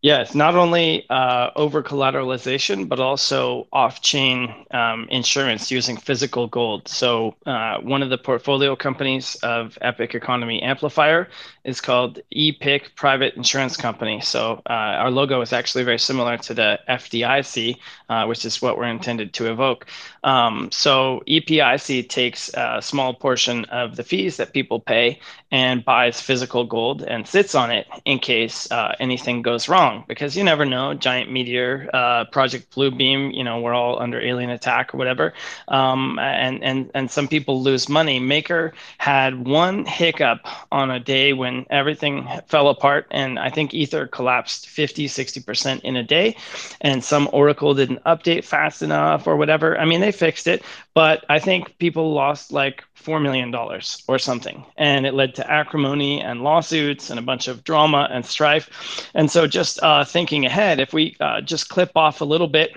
[0.03, 6.87] Yes, not only uh, over collateralization, but also off chain um, insurance using physical gold.
[6.87, 11.29] So, uh, one of the portfolio companies of Epic Economy Amplifier
[11.65, 14.21] is called EPIC Private Insurance Company.
[14.21, 17.77] So, uh, our logo is actually very similar to the FDIC,
[18.09, 19.85] uh, which is what we're intended to evoke.
[20.23, 25.19] Um, so, EPIC takes a small portion of the fees that people pay
[25.51, 30.05] and buys physical gold and sits on it in case uh, anything goes wrong wrong
[30.07, 30.93] because you never know.
[30.93, 35.33] Giant meteor, uh, Project Bluebeam, you know, we're all under alien attack or whatever.
[35.67, 38.19] Um, and and and some people lose money.
[38.19, 44.07] Maker had one hiccup on a day when everything fell apart, and I think Ether
[44.07, 46.35] collapsed 50, 60% in a day.
[46.81, 49.77] And some Oracle didn't update fast enough or whatever.
[49.77, 54.65] I mean, they fixed it, but I think people lost like $4 million or something.
[54.77, 59.09] And it led to acrimony and lawsuits and a bunch of drama and strife.
[59.13, 62.71] And so, just uh, thinking ahead, if we uh, just clip off a little bit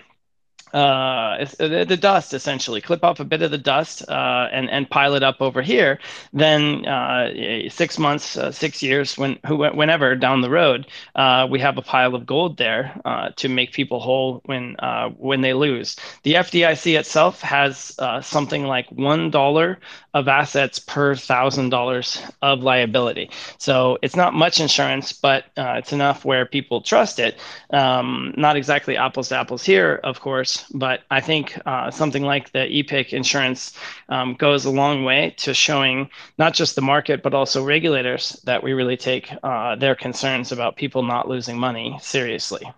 [0.74, 4.90] uh, the, the, dust essentially, clip off a bit of the dust uh, and and
[4.90, 6.00] pile it up over here,
[6.32, 7.30] then uh,
[7.68, 12.16] six months, uh, six years, when whenever down the road, uh, we have a pile
[12.16, 14.74] of gold there uh, to make people whole when
[15.16, 15.94] when they lose.
[16.24, 19.78] The FDIC itself has something like one dollar
[20.12, 23.30] of assets per thousand dollars of liability.
[23.58, 27.38] So it's not much insurance, but it's enough where people trust it.
[27.70, 32.52] Um, not exactly apples to apples here, of course, but I think uh, something like
[32.52, 33.76] the EPIC insurance
[34.08, 38.62] um, goes a long way to showing not just the market, but also regulators that
[38.62, 42.72] we really take uh, their concerns about people not losing money seriously.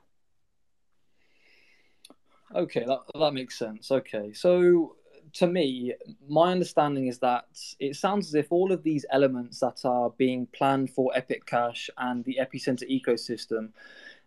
[2.55, 3.91] Okay, that, that makes sense.
[3.91, 4.97] Okay, so
[5.35, 5.93] to me,
[6.29, 7.45] my understanding is that
[7.79, 11.91] it sounds as if all of these elements that are being planned for Epic Cash
[11.99, 13.69] and the Epicenter ecosystem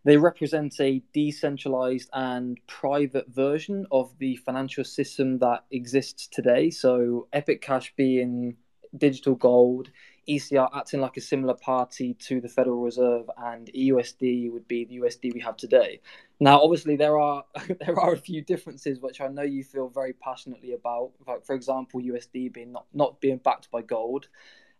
[0.10, 6.72] they represent a decentralized and private version of the financial system that exists today.
[6.72, 8.58] So, Epic Cash being
[8.98, 9.92] digital gold,
[10.28, 14.98] ECR acting like a similar party to the Federal Reserve, and EUSD would be the
[14.98, 16.02] USD we have today.
[16.40, 17.44] Now, obviously, there are
[17.80, 21.12] there are a few differences which I know you feel very passionately about.
[21.28, 24.28] Like, for example, USD being not, not being backed by gold,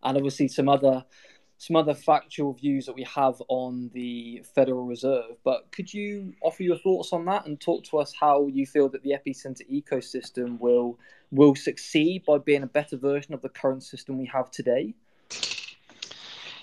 [0.02, 1.06] and obviously some other
[1.60, 5.36] some other factual views that we have on the Federal Reserve.
[5.44, 8.88] But could you offer your thoughts on that and talk to us how you feel
[8.90, 10.98] that the epicenter ecosystem will
[11.32, 14.96] will succeed by being a better version of the current system we have today?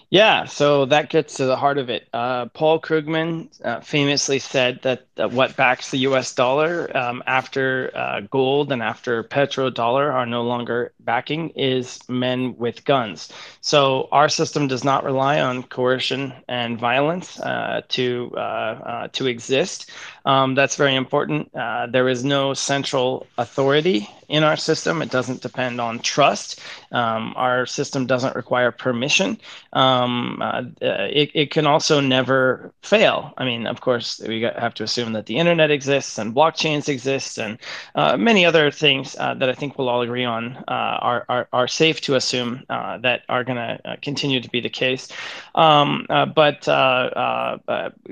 [0.09, 2.09] Yeah, so that gets to the heart of it.
[2.13, 8.21] Uh, Paul Krugman uh, famously said that, what backs the US dollar um, after uh,
[8.31, 13.33] gold and after petrodollar are no longer backing is men with guns.
[13.61, 19.27] So our system does not rely on coercion and violence uh, to, uh, uh, to
[19.27, 19.91] exist.
[20.25, 21.53] Um, that's very important.
[21.53, 25.03] there is no central authority in our system.
[25.03, 26.61] It doesn't depend on trust.
[26.93, 29.39] Um, our system doesn't require permission.
[29.73, 33.33] Um, uh, it, it can also never fail.
[33.37, 37.39] I mean, of course, we have to assume that the internet exists and blockchains exist
[37.39, 37.59] and
[37.95, 41.49] uh, many other things uh, that I think we'll all agree on uh, are, are,
[41.53, 45.09] are safe to assume uh, that are going to uh, continue to be the case.
[45.55, 46.67] Um, but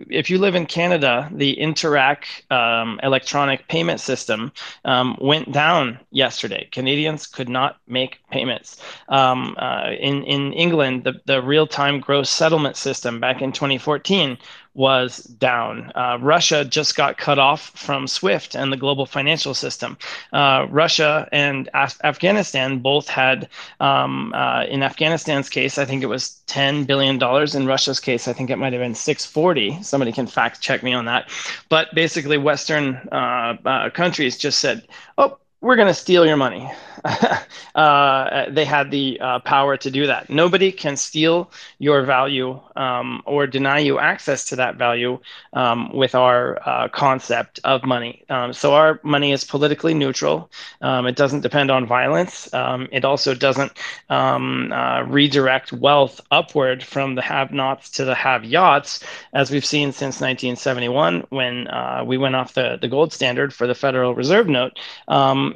[0.08, 4.52] if you live in Canada, the Interac um, electronic payment system
[4.84, 6.68] um, went down yesterday.
[6.72, 8.80] Canadians could not make payments.
[9.08, 9.56] Um,
[10.00, 14.38] in in England, the, the real time gross settlement system back in 2014
[14.74, 15.92] was down.
[15.94, 19.96] Uh, Russia just got cut off from SWIFT and the global financial system.
[20.32, 23.48] Uh, Russia and Af- Afghanistan both had,
[23.80, 27.22] um, uh, in Afghanistan's case, I think it was $10 billion.
[27.54, 29.82] In Russia's case, I think it might have been 640.
[29.82, 31.30] Somebody can fact check me on that.
[31.68, 34.86] But basically, Western uh, uh, countries just said,
[35.18, 36.70] oh, we're going to steal your money.
[37.74, 40.28] uh, they had the uh, power to do that.
[40.28, 45.18] Nobody can steal your value um, or deny you access to that value
[45.54, 48.24] um, with our uh, concept of money.
[48.28, 50.50] Um, so our money is politically neutral.
[50.82, 52.52] Um, it doesn't depend on violence.
[52.52, 53.72] Um, it also doesn't
[54.10, 60.20] um, uh, redirect wealth upward from the have-nots to the have-yachts, as we've seen since
[60.20, 64.78] 1971 when uh, we went off the, the gold standard for the Federal Reserve note.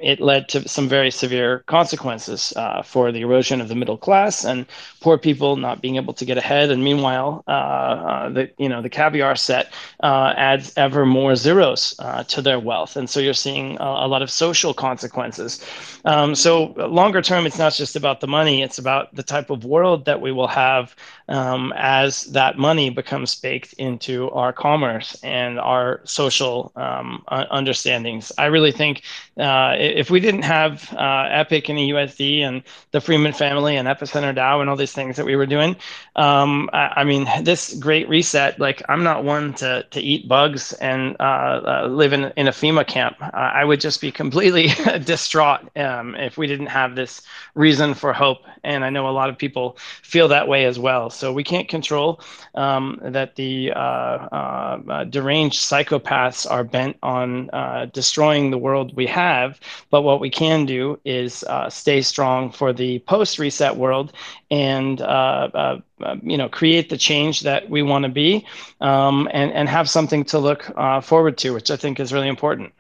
[0.03, 4.45] It led to some very severe consequences uh, for the erosion of the middle class
[4.45, 4.67] and
[5.01, 6.71] poor people not being able to get ahead.
[6.71, 11.95] And meanwhile, uh, uh, the you know the caviar set uh, adds ever more zeros
[11.99, 15.65] uh, to their wealth, and so you're seeing a, a lot of social consequences.
[16.05, 19.65] Um, so longer term, it's not just about the money; it's about the type of
[19.65, 20.95] world that we will have
[21.29, 28.33] um, as that money becomes baked into our commerce and our social um, understandings.
[28.39, 29.03] I really think
[29.39, 32.63] uh, if we didn't have uh, Epic and EUSD and
[32.93, 35.77] the Freeman family and Epicenter DAO and all these things that we were doing,
[36.17, 40.73] um, I, I, mean, this great reset, like I'm not one to, to eat bugs
[40.75, 43.17] and uh, uh live in, in a FEMA camp.
[43.21, 44.69] I would just be completely
[45.05, 47.23] distraught um, if we didn't have this
[47.55, 48.39] reason for hope.
[48.65, 51.11] And I know a lot of people feel that way as well.
[51.19, 52.21] So we can't control
[52.55, 57.51] um, that the uh, uh, deranged psychopaths are bent on
[57.93, 59.61] destroying the world we have.
[59.91, 64.13] But what we can do is uh, stay strong for the post reset world
[64.51, 68.47] and uh, uh, uh, you know create the change that we want to be
[68.81, 72.29] um, and and have something to look uh, forward to, which I think is really
[72.29, 72.73] important.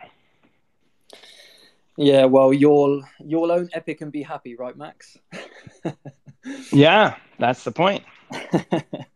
[1.97, 5.19] Yeah, well, you'll you'll own Epic and be happy, right, Max?
[6.73, 8.05] yeah, that's the point.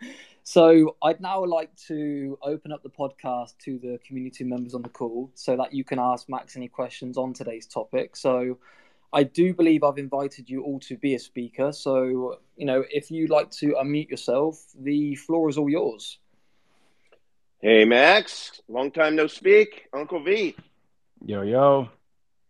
[0.44, 4.88] So I'd now like to open up the podcast to the community members on the
[4.88, 8.16] call so that you can ask Max any questions on today's topic.
[8.16, 8.58] So
[9.12, 11.70] I do believe I've invited you all to be a speaker.
[11.70, 16.18] So, you know, if you'd like to unmute yourself, the floor is all yours.
[17.60, 18.60] Hey, Max.
[18.68, 19.86] Long time no speak.
[19.92, 20.56] Uncle V.
[21.24, 21.88] Yo, yo.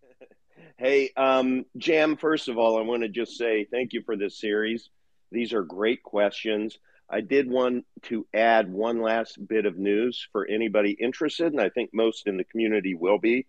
[0.78, 4.40] hey, um, Jam, first of all, I want to just say thank you for this
[4.40, 4.88] series.
[5.32, 6.78] These are great questions.
[7.10, 11.68] I did want to add one last bit of news for anybody interested, and I
[11.68, 13.46] think most in the community will be.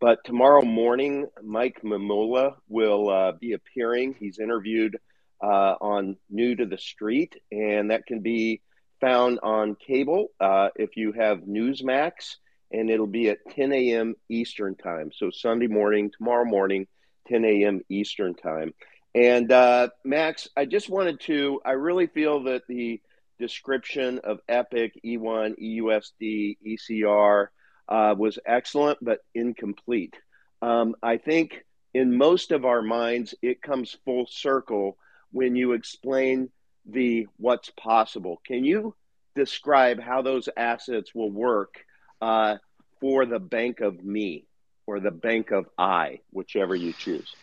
[0.00, 4.14] But tomorrow morning, Mike Mamula will uh, be appearing.
[4.18, 4.98] He's interviewed
[5.42, 8.60] uh, on New to the Street, and that can be
[9.00, 12.36] found on cable uh, if you have Newsmax,
[12.72, 14.14] and it'll be at 10 a.m.
[14.28, 15.10] Eastern Time.
[15.14, 16.86] So Sunday morning, tomorrow morning,
[17.28, 17.80] 10 a.m.
[17.88, 18.72] Eastern Time.
[19.14, 23.00] And uh, Max, I just wanted to, I really feel that the
[23.38, 27.48] description of Epic, E1, EUSD, ECR,
[27.88, 30.14] uh, was excellent but incomplete.
[30.62, 34.96] Um, I think in most of our minds, it comes full circle
[35.30, 36.50] when you explain
[36.86, 38.40] the what's possible.
[38.46, 38.94] Can you
[39.34, 41.74] describe how those assets will work
[42.20, 42.56] uh,
[43.00, 44.46] for the bank of me
[44.86, 47.34] or the bank of I, whichever you choose?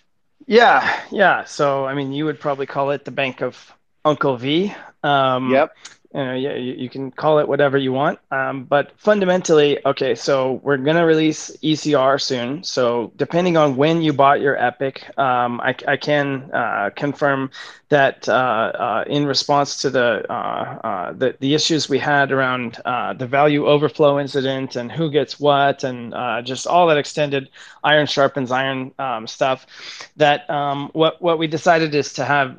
[0.47, 1.45] Yeah, yeah.
[1.45, 3.73] So, I mean, you would probably call it the bank of
[4.03, 4.73] Uncle V.
[5.03, 5.75] Um, yep
[6.14, 8.20] you know, yeah, you, you, can call it whatever you want.
[8.32, 12.64] Um, but fundamentally, okay, so we're going to release ECR soon.
[12.64, 17.49] So depending on when you bought your Epic, um, I, I, can uh, confirm
[17.91, 22.80] that uh, uh, in response to the, uh, uh, the, the issues we had around
[22.86, 26.14] uh, the value overflow incident and who gets what and
[26.45, 27.49] just all that extended
[27.84, 29.68] iron sharpens iron um, stuff,
[30.16, 32.57] that um, what what we decided is to have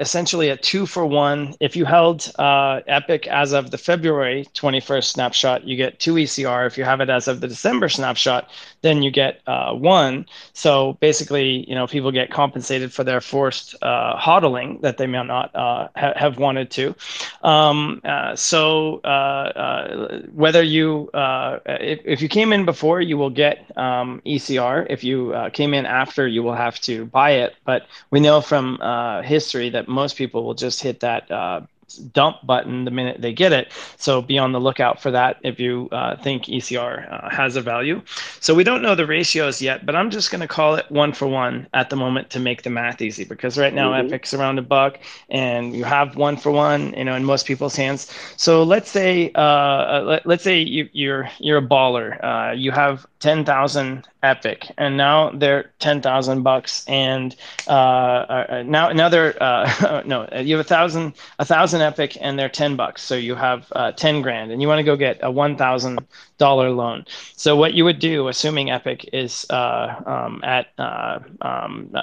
[0.00, 1.54] essentially a two for one.
[1.60, 2.30] If you held
[2.94, 6.66] Epic as of the February 21st snapshot, you get two ECR.
[6.66, 8.48] If you have it as of the December snapshot,
[8.82, 10.26] then you get uh, one.
[10.52, 15.24] So basically, you know, people get compensated for their forced uh, hodling that they may
[15.24, 16.94] not uh, ha- have wanted to.
[17.42, 23.30] Um, uh, so uh, uh, whether you, if, if you came in before, you will
[23.30, 24.86] get um, ECR.
[24.88, 27.54] If you came in after, you will have to buy it.
[27.64, 28.78] But we know from
[29.24, 31.28] history that most people will just hit that
[32.12, 33.72] dump button the minute they get it.
[33.96, 37.60] So be on the lookout for that if you uh, think ECR uh, has a
[37.60, 38.02] value.
[38.40, 41.12] So we don't know the ratios yet, but I'm just going to call it one
[41.12, 44.12] for one at the moment to make the math easy because right now mm-hmm.
[44.12, 47.76] Epic's around a buck and you have one for one, you know, in most people's
[47.76, 48.12] hands.
[48.36, 52.22] So let's say uh, uh let, us say you, are you're, you're a baller.
[52.22, 57.36] Uh, you have 10,000 Epic, and now they're 10,000 bucks, and
[57.68, 62.38] uh, uh, now now they're uh, no, you have a thousand a thousand Epic, and
[62.38, 65.18] they're 10 bucks, so you have uh, 10 grand, and you want to go get
[65.22, 65.98] a 1,000
[66.38, 67.04] dollar loan.
[67.36, 71.94] So what you would do, assuming Epic is uh, um, at uh, um,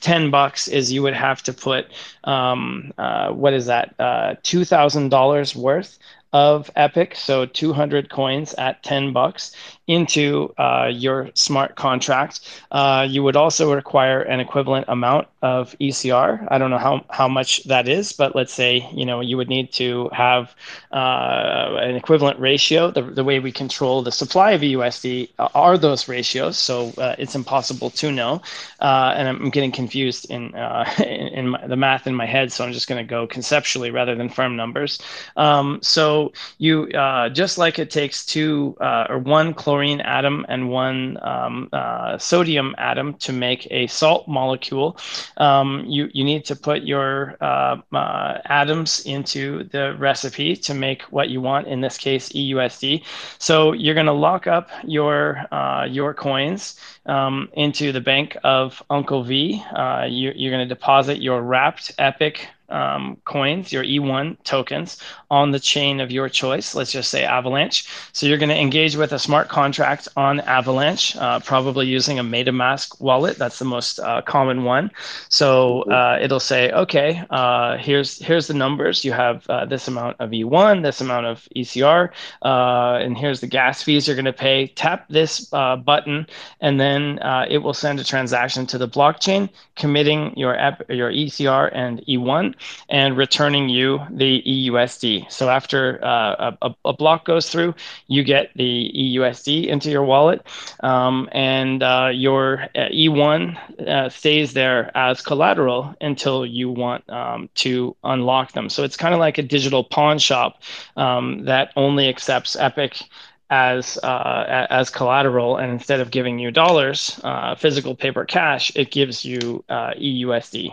[0.00, 1.86] 10 bucks, is you would have to put
[2.24, 5.98] um, what is that, $2,000 worth
[6.32, 9.52] of Epic, so 200 coins at 10 bucks
[9.90, 12.38] into uh, your smart contract.
[12.70, 16.46] Uh, you would also require an equivalent amount of ECR.
[16.48, 19.48] I don't know how, how much that is, but let's say you know you would
[19.48, 20.54] need to have
[20.92, 22.92] uh, an equivalent ratio.
[22.92, 27.34] The, the way we control the supply of USD are those ratios, so uh, it's
[27.34, 28.42] impossible to know.
[28.78, 32.52] Uh, and I'm getting confused in uh, in, in my, the math in my head,
[32.52, 35.00] so I'm just going to go conceptually rather than firm numbers.
[35.36, 36.86] Um, so you
[37.32, 42.74] just like it takes two or one chlorine chlorine atom and one um, uh, sodium
[42.76, 44.98] atom to make a salt molecule.
[45.38, 51.02] Um, you, you need to put your uh, uh, atoms into the recipe to make
[51.04, 53.02] what you want, in this case, EUSD.
[53.38, 58.82] So you're going to lock up your, uh, your coins um, into the bank of
[58.90, 59.64] Uncle V.
[59.74, 64.98] Uh, you, you're going to deposit your wrapped Epic um, coins, your E1 tokens,
[65.30, 66.74] on the chain of your choice.
[66.74, 67.86] Let's just say Avalanche.
[68.12, 72.24] So you're going to engage with a smart contract on Avalanche, uh, probably using a
[72.24, 73.38] MetaMask wallet.
[73.38, 74.90] That's the most uh, common one.
[75.28, 75.92] So mm-hmm.
[75.92, 79.04] uh, it'll say, okay, uh, here's here's the numbers.
[79.04, 82.10] You have uh, this amount of E1, this amount of ECR,
[82.42, 84.68] uh, and here's the gas fees you're going to pay.
[84.68, 86.26] Tap this button,
[86.60, 87.18] and then
[87.48, 92.54] it will send a transaction to the blockchain, committing your app, your ECR and E1
[92.88, 95.30] and returning you the EUSD.
[95.30, 97.74] So after uh, a, a, block goes through,
[98.06, 100.46] you get the EUSD into your wallet,
[100.80, 107.48] um, and uh, your uh, E1 uh, stays there as collateral until you want um,
[107.56, 108.68] to unlock them.
[108.68, 110.62] So it's kind of like a digital pawn shop
[110.96, 113.02] um, that only accepts Epic
[113.50, 118.90] as uh, as collateral, and instead of giving you dollars, uh, physical paper cash, it
[118.90, 120.72] gives you uh, EUSD.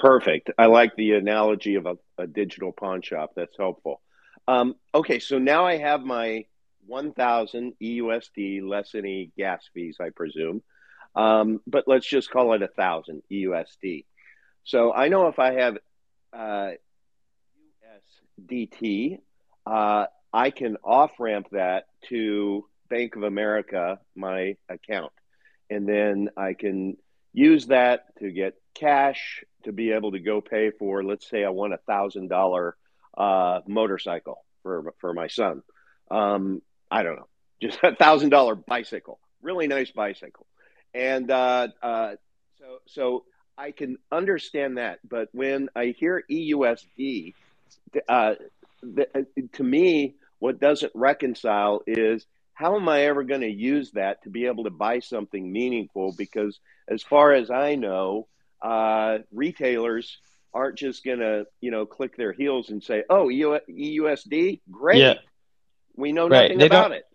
[0.00, 0.50] Perfect.
[0.56, 3.32] I like the analogy of a, a digital pawn shop.
[3.36, 4.00] That's helpful.
[4.48, 6.46] Um, okay, so now I have my
[6.86, 10.62] 1,000 EUSD less any gas fees, I presume.
[11.14, 14.06] Um, but let's just call it a thousand EUSD.
[14.64, 15.76] So I know if I have
[16.32, 16.70] uh,
[18.40, 19.18] USDT,
[19.66, 25.12] uh, I can off ramp that to Bank of America, my account.
[25.68, 26.96] And then I can
[27.32, 31.50] use that to get cash to be able to go pay for, let's say, I
[31.50, 32.76] want a thousand dollar
[33.16, 35.62] uh, motorcycle for for my son.
[36.10, 37.28] Um, I don't know,
[37.62, 40.46] just a thousand dollar bicycle, really nice bicycle,
[40.94, 42.12] and uh, uh,
[42.58, 43.24] so so
[43.56, 45.00] I can understand that.
[45.08, 47.34] But when I hear EUSD,
[48.08, 48.34] uh,
[48.82, 52.26] the, to me, what doesn't reconcile is
[52.60, 56.12] how am I ever going to use that to be able to buy something meaningful?
[56.12, 58.28] Because as far as I know,
[58.60, 60.18] uh, retailers
[60.52, 65.14] aren't just going to, you know, click their heels and say, "Oh, EUSD, great." Yeah.
[65.96, 66.66] We know nothing right.
[66.66, 67.06] about it.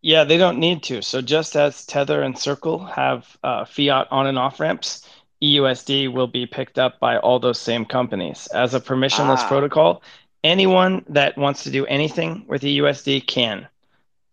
[0.00, 1.02] Yeah, they don't need to.
[1.02, 5.08] So just as Tether and Circle have uh, fiat on and off ramps,
[5.42, 9.48] EUSD will be picked up by all those same companies as a permissionless ah.
[9.48, 10.02] protocol
[10.44, 13.66] anyone that wants to do anything with the USD can.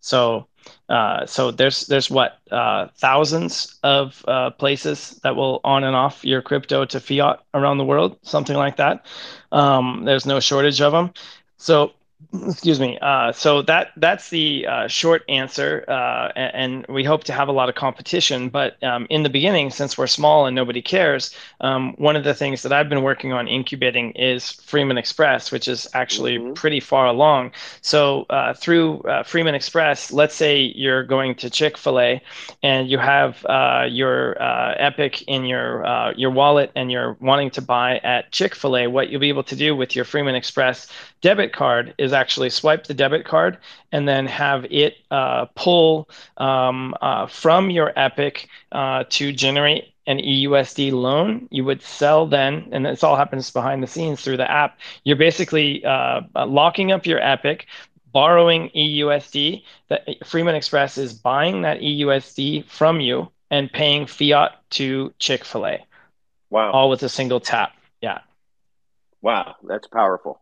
[0.06, 0.46] So,
[0.88, 6.24] uh, so there's there's what uh, thousands of uh, places that will on and off
[6.24, 9.04] your crypto to fiat around the world, something like that.
[9.52, 11.12] Um, there's no shortage of them.
[11.58, 11.92] So
[12.32, 12.98] Excuse me.
[13.00, 17.52] Uh, so that that's the uh, short answer, uh, and, we hope to have a
[17.52, 18.48] lot of competition.
[18.48, 22.34] But um, in the beginning, since we're small and nobody cares, um, one of the
[22.34, 26.54] things that I've been working on incubating is Freeman Express, which is actually mm-hmm.
[26.54, 27.52] pretty far along.
[27.80, 32.22] So uh, through uh, Freeman Express, let's say you're going to Chick Fil A,
[32.62, 34.36] and you have uh, your
[34.78, 38.86] Epic in your your wallet, and you're wanting to buy at Chick Fil A.
[38.86, 40.88] What you'll be able to do with your Freeman Express
[41.20, 43.58] debit card is actually swipe the debit card
[43.92, 46.08] and then have it uh, pull
[46.38, 51.48] um, uh, from your Epic uh, to generate an EUSD loan.
[51.50, 54.78] You would sell then, and this all happens behind the scenes through the app.
[55.04, 57.66] You're basically uh, locking up your Epic,
[58.12, 59.62] borrowing EUSD.
[59.88, 65.66] That Freeman Express is buying that EUSD from you and paying fiat to Chick Fil
[65.66, 65.86] A.
[66.50, 66.70] Wow!
[66.70, 67.72] All with a single tap.
[68.00, 68.20] Yeah.
[69.22, 70.40] Wow, that's powerful.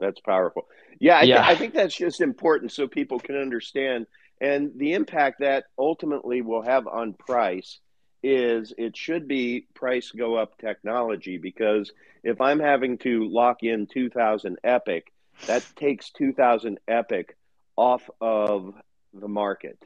[0.00, 0.66] That's powerful.
[1.00, 1.36] Yeah, I, yeah.
[1.36, 4.06] Th- I think that's just important so people can understand.
[4.40, 7.78] And the impact that ultimately will have on price
[8.22, 11.92] is it should be price go up technology because
[12.22, 15.12] if I'm having to lock in 2000 Epic,
[15.46, 17.36] that takes 2000 Epic
[17.76, 18.74] off of
[19.14, 19.78] the market.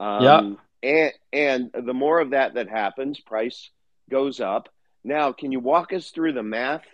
[0.00, 1.12] Um, yeah.
[1.32, 3.70] And, and the more of that that happens, price
[4.10, 4.68] goes up.
[5.04, 6.84] Now, can you walk us through the math,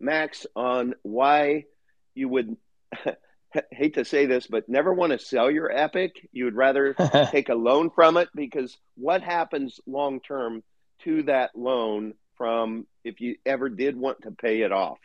[0.00, 1.64] Max, on why
[2.18, 2.56] you would
[3.70, 6.28] hate to say this, but never want to sell your Epic.
[6.32, 6.94] You would rather
[7.30, 10.62] take a loan from it because what happens long term
[11.04, 14.98] to that loan from if you ever did want to pay it off?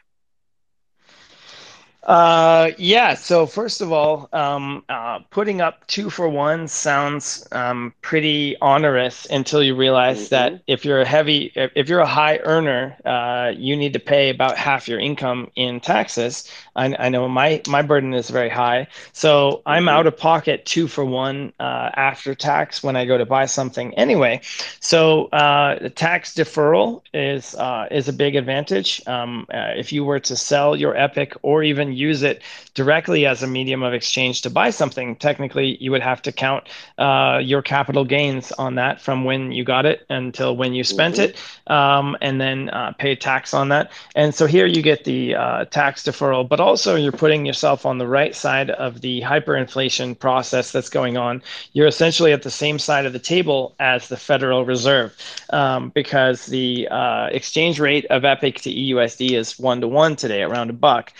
[2.03, 3.13] Uh, yeah.
[3.13, 9.25] So first of all, um, uh, putting up two for one sounds um, pretty onerous
[9.29, 10.35] until you realize mm-hmm.
[10.35, 14.29] that if you're a heavy, if you're a high earner, uh, you need to pay
[14.29, 16.51] about half your income in taxes.
[16.75, 19.69] I, I know my my burden is very high, so mm-hmm.
[19.69, 23.45] I'm out of pocket two for one uh, after tax when I go to buy
[23.45, 24.41] something anyway.
[24.81, 29.01] So uh, the tax deferral is uh, is a big advantage.
[29.07, 32.41] Um, if you were to sell your Epic or even use it
[32.73, 36.67] directly as a medium of exchange to buy something, technically you would have to count
[36.97, 41.15] uh, your capital gains on that from when you got it until when you spent
[41.15, 41.31] mm-hmm.
[41.31, 43.91] it, um, and then uh, pay tax on that.
[44.15, 47.97] And so here you get the uh, tax deferral, but also you're putting yourself on
[47.97, 51.41] the right side of the hyperinflation process that's going on.
[51.73, 55.15] You're essentially at the same side of the table as the Federal Reserve
[55.51, 60.41] um, because the uh, exchange rate of EPIC to EUSD is one to one today,
[60.41, 61.13] around a buck.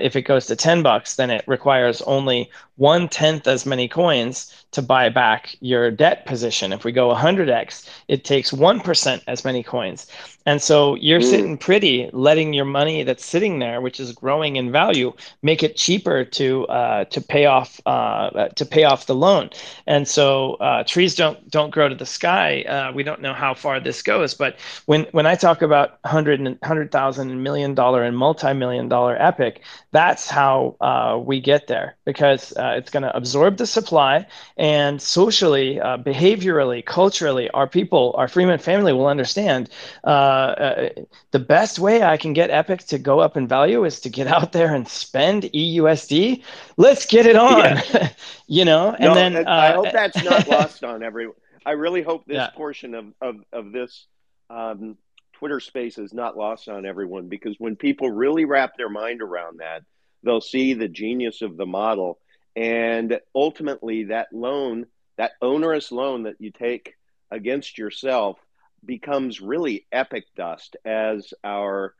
[0.00, 4.63] If it goes to 10 bucks, then it requires only one tenth as many coins
[4.74, 6.72] to buy back your debt position.
[6.72, 10.06] If we go 100x, it takes 1% as many coins.
[10.46, 11.30] And so you're mm.
[11.30, 15.12] sitting pretty, letting your money that's sitting there, which is growing in value,
[15.42, 19.50] make it cheaper to uh, to pay off uh, to pay off the loan.
[19.86, 22.62] And so uh, trees don't don't grow to the sky.
[22.62, 26.40] Uh, we don't know how far this goes, but when when I talk about hundred
[26.40, 29.62] and hundred thousand and million dollar and multi million dollar epic,
[29.92, 34.26] that's how uh, we get there because uh, it's going to absorb the supply
[34.64, 39.68] and socially, behaviorally, culturally, our people, our Freeman family will understand.
[40.04, 40.88] Uh, uh,
[41.32, 44.26] the best way I can get Epic to go up in value is to get
[44.36, 46.42] out there and spend EUSD.
[46.78, 48.08] Let's get it on, yeah.
[48.46, 48.92] you know.
[48.92, 51.36] And no, then uh, I hope that's not lost on everyone.
[51.66, 52.48] I really hope this yeah.
[52.56, 54.06] portion of of of this
[54.48, 54.96] um,
[55.34, 59.58] Twitter space is not lost on everyone because when people really wrap their mind around
[59.58, 59.82] that,
[60.22, 62.18] they'll see the genius of the model,
[62.56, 64.86] and ultimately that loan,
[65.16, 66.94] that onerous loan that you take
[67.30, 68.38] against yourself
[68.84, 71.94] becomes really epic dust as our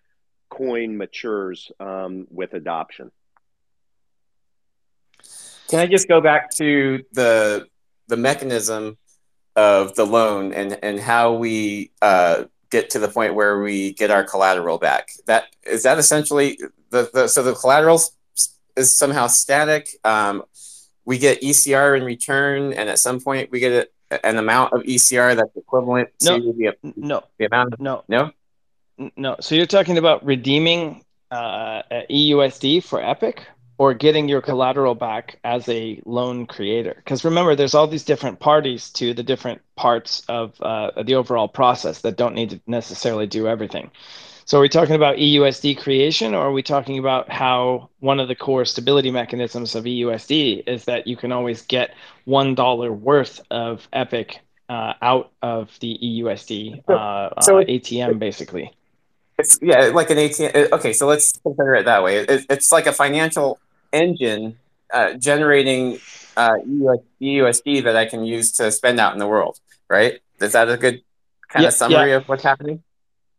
[0.51, 3.11] coin matures um, with adoption.
[5.69, 7.67] Can I just go back to the
[8.07, 8.99] the mechanism
[9.57, 14.11] of the loan and and how we uh, get to the point where we get
[14.11, 15.09] our collateral back?
[15.27, 16.59] That is that essentially
[16.91, 18.01] the, the so the collateral
[18.77, 19.89] is somehow static.
[20.05, 20.45] Um,
[21.05, 24.83] we get ECR in return, and at some point we get it an amount of
[24.83, 27.75] ECR that's equivalent no, to the, no, the amount?
[27.75, 28.31] Of, no, no,
[29.17, 29.37] no.
[29.41, 33.45] So you're talking about redeeming uh, EUSD for Epic
[33.77, 36.95] or getting your collateral back as a loan creator?
[36.97, 41.49] Because remember, there's all these different parties to the different parts of uh, the overall
[41.49, 43.91] process that don't need to necessarily do everything.
[44.47, 48.29] So are we talking about EUSD creation or are we talking about how one of
[48.29, 51.95] the core stability mechanisms of EUSD is that you can always get
[52.27, 58.71] $1 worth of Epic uh, out of the EUSD uh, so uh, ATM basically?
[59.39, 60.55] It's yeah, like an ATM.
[60.55, 62.19] Uh, okay, so let's consider it that way.
[62.19, 63.59] It, it's like a financial
[63.93, 64.59] engine
[64.93, 65.99] uh, generating
[66.37, 66.57] uh,
[67.21, 70.21] EUSD that I can use to spend out in the world, right?
[70.41, 71.03] Is that a good
[71.49, 72.17] kind yeah, of summary yeah.
[72.17, 72.83] of what's happening?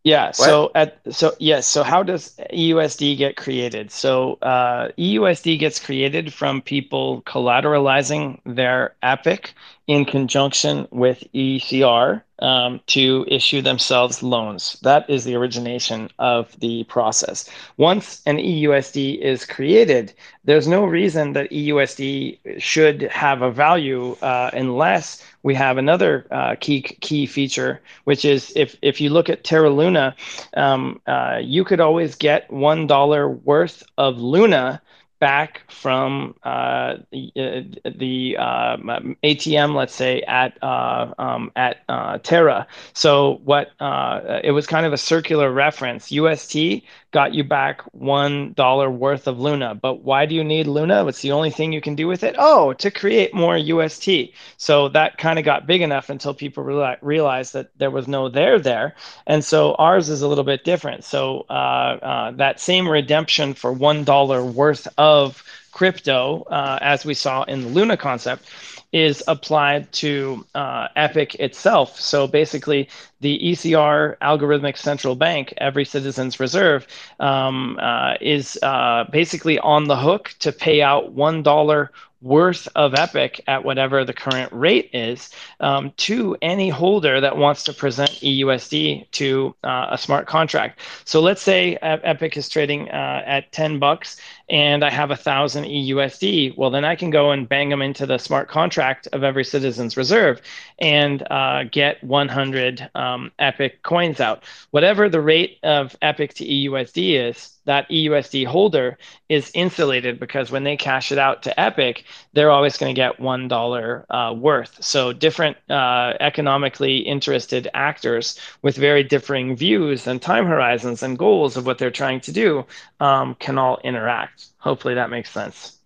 [0.05, 0.27] Yeah.
[0.27, 0.35] What?
[0.35, 1.67] So at so yes.
[1.67, 3.89] So how does EUSD get created?
[3.89, 9.55] So uh, EUSD gets created from people collateralizing their Epic
[9.87, 14.77] in conjunction with ECR um, to issue themselves loans.
[14.83, 17.49] That is the origination of the process.
[17.77, 24.51] Once an EUSD is created, there's no reason that EUSD should have a value uh,
[24.53, 29.43] unless we have another uh, key key feature, which is if if you look at
[29.43, 30.15] Terra Luna,
[30.57, 34.81] um, uh, you could always get one dollar worth of Luna
[35.19, 38.77] back from uh, the, uh, the uh,
[39.23, 42.67] ATM, let's say at uh, um, at uh, Terra.
[42.93, 46.11] So what uh, it was kind of a circular reference.
[46.11, 46.81] UST
[47.15, 51.07] got you back one dollar worth of Luna, but why do you need Luna?
[51.07, 52.35] It's the only thing you can do with it.
[52.37, 54.09] Oh, to create more UST.
[54.57, 58.29] So that kind of got big enough until people reali- realized that there was no
[58.29, 58.95] there there,
[59.27, 61.03] and so ours is a little bit different.
[61.03, 67.43] So that same redemption for one dollar worth of of crypto, uh, as we saw
[67.43, 68.43] in the Luna concept,
[68.91, 71.99] is applied to uh, Epic itself.
[71.99, 72.87] So basically,
[73.25, 76.85] the ECR algorithmic central bank, every citizen's reserve,
[77.19, 81.89] um, uh, is uh, basically on the hook to pay out one dollar
[82.25, 87.63] worth of Epic at whatever the current rate is um, to any holder that wants
[87.63, 90.79] to present EUSD to uh, a smart contract.
[91.05, 94.19] So let's say Epic is trading uh, at 10 bucks
[94.49, 96.57] and I have a thousand EUSD.
[96.57, 99.95] Well, then I can go and bang them into the smart contract of every citizen's
[99.95, 100.41] reserve
[100.79, 104.43] and uh, get 100 um, Epic coins out.
[104.71, 108.97] Whatever the rate of Epic to EUSD is, that EUSD holder
[109.27, 112.03] is insulated because when they cash it out to Epic,
[112.33, 114.83] they're always going to get one dollar uh, worth.
[114.83, 121.57] So different uh, economically interested actors with very differing views and time horizons and goals
[121.57, 122.65] of what they're trying to do
[122.99, 124.47] um, can all interact.
[124.57, 125.79] Hopefully that makes sense.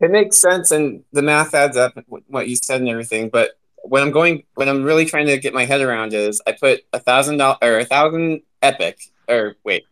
[0.00, 1.92] It makes sense, and the math adds up.
[2.26, 3.50] What you said and everything, but
[3.82, 6.82] when I'm going, when I'm really trying to get my head around is, I put
[6.92, 9.84] a thousand dollars or a thousand Epic, or wait,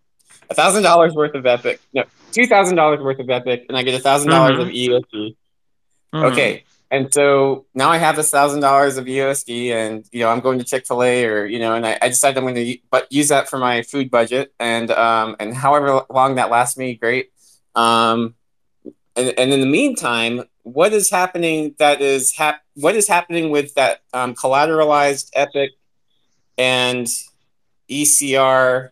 [0.50, 1.80] a thousand dollars worth of Epic.
[1.92, 4.92] No, two thousand dollars worth of Epic, and I get a thousand dollars of mm-hmm.
[4.92, 5.36] USD.
[6.14, 6.24] Mm-hmm.
[6.26, 10.40] Okay, and so now I have a thousand dollars of USD, and you know I'm
[10.40, 12.78] going to Chick Fil A, or you know, and I, I decide I'm going to
[12.90, 16.94] but use that for my food budget, and um and however long that lasts me,
[16.94, 17.30] great.
[17.74, 18.34] Um,
[19.16, 23.74] and, and in the meantime, what is happening that is hap- what is happening with
[23.74, 25.72] that um, collateralized epic
[26.56, 27.06] and
[27.88, 28.90] ECR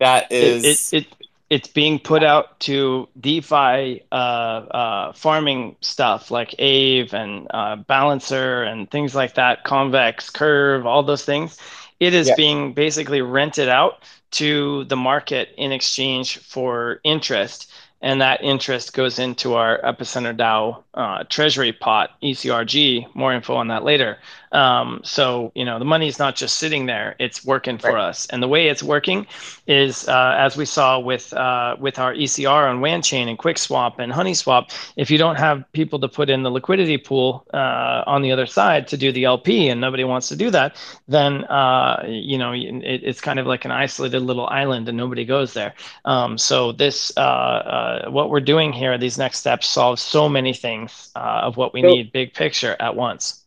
[0.00, 6.30] that is it, it, it it's being put out to DeFi uh, uh, farming stuff
[6.30, 11.58] like Aave and uh, Balancer and things like that, Convex, Curve, all those things.
[12.00, 12.34] It is yeah.
[12.36, 14.02] being basically rented out
[14.32, 17.70] to the market in exchange for interest
[18.04, 23.14] and that interest goes into our Epicenter DAO uh, treasury pot, ECRG.
[23.14, 24.18] More info on that later.
[24.54, 28.08] Um, so you know the money is not just sitting there; it's working for right.
[28.08, 28.26] us.
[28.26, 29.26] And the way it's working
[29.66, 34.12] is, uh, as we saw with uh, with our ECR on WanChain and QuickSwap and
[34.12, 34.72] HoneySwap.
[34.96, 38.46] If you don't have people to put in the liquidity pool uh, on the other
[38.46, 40.76] side to do the LP, and nobody wants to do that,
[41.08, 45.24] then uh, you know it, it's kind of like an isolated little island, and nobody
[45.24, 45.74] goes there.
[46.04, 51.10] Um, so this uh, what we're doing here, these next steps solve so many things
[51.16, 53.43] of what we so, need, big picture at once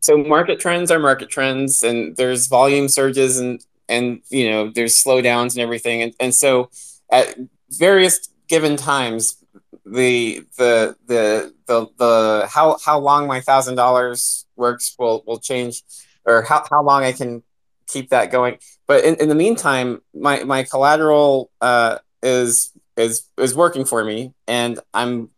[0.00, 5.02] so market trends are market trends and there's volume surges and and you know there's
[5.02, 6.02] slowdowns and everything.
[6.02, 6.70] And, and so
[7.10, 7.36] at
[7.70, 9.42] various given times
[9.84, 15.82] the the the the, the how how long my thousand dollars works will will change
[16.24, 17.42] or how, how long i can
[17.86, 18.58] keep that going.
[18.86, 24.34] But in, in the meantime my my collateral uh is is is working for me
[24.46, 25.30] and i'm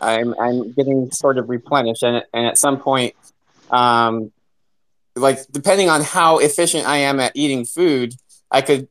[0.00, 2.02] i'm i'm getting sort of replenished.
[2.02, 3.14] And, and at some point
[3.70, 4.32] um,
[5.16, 8.14] like depending on how efficient I am at eating food,
[8.50, 8.88] I could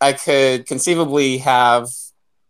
[0.00, 1.88] I could conceivably have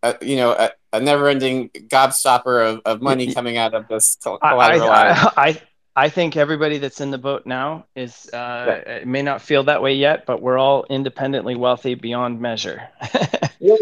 [0.03, 4.89] a, you know a, a never-ending gobstopper of, of money coming out of this collateral.
[4.89, 5.62] I, I, I,
[5.97, 9.05] I think everybody that's in the boat now is uh, yeah.
[9.05, 12.89] may not feel that way yet, but we're all independently wealthy beyond measure.
[13.61, 13.77] yeah,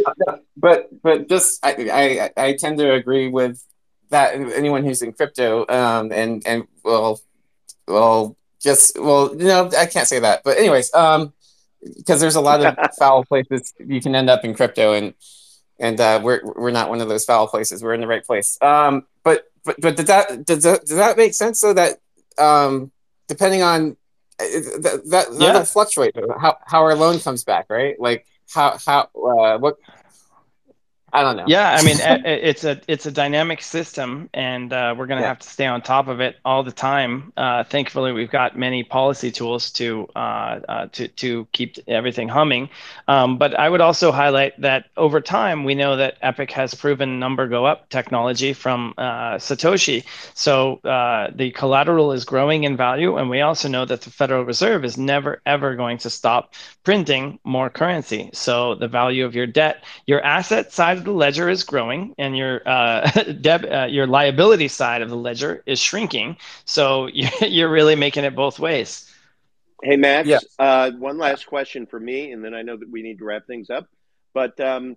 [0.57, 3.63] but but just I, I I tend to agree with
[4.11, 7.21] that anyone who's in crypto um, and and well
[7.89, 11.33] well, just well, you know, I can't say that, but anyways, um,
[11.97, 15.15] because there's a lot of foul places you can end up in crypto, and
[15.79, 17.83] and uh, we're we're not one of those foul places.
[17.83, 18.59] We're in the right place.
[18.61, 21.61] Um, but but but did that does that does that make sense?
[21.61, 21.99] So that
[22.37, 22.91] um,
[23.29, 23.97] depending on
[24.41, 24.45] uh,
[24.81, 25.53] that that, yeah.
[25.53, 27.99] that fluctuates how how our loan comes back, right?
[28.01, 29.77] Like how how uh, what
[31.13, 31.45] I don't know.
[31.47, 35.29] Yeah, I mean, it's a it's a dynamic system, and uh, we're going to yeah.
[35.29, 37.33] have to stay on top of it all the time.
[37.37, 42.69] Uh, thankfully, we've got many policy tools to uh, uh to to keep everything humming.
[43.07, 47.19] Um, but I would also highlight that over time, we know that Epic has proven
[47.19, 50.05] number go up technology from uh, Satoshi.
[50.35, 54.45] So uh, the collateral is growing in value, and we also know that the Federal
[54.45, 56.55] Reserve is never ever going to stop
[56.85, 58.29] printing more currency.
[58.35, 62.37] So the value of your debt, your asset side of the ledger is growing and
[62.37, 66.37] your uh, deb, uh, your liability side of the ledger is shrinking.
[66.65, 67.07] So
[67.41, 69.11] you're really making it both ways.
[69.83, 70.41] Hey Max, yeah.
[70.59, 73.47] uh, one last question for me, and then I know that we need to wrap
[73.47, 73.87] things up.
[74.35, 74.97] But um,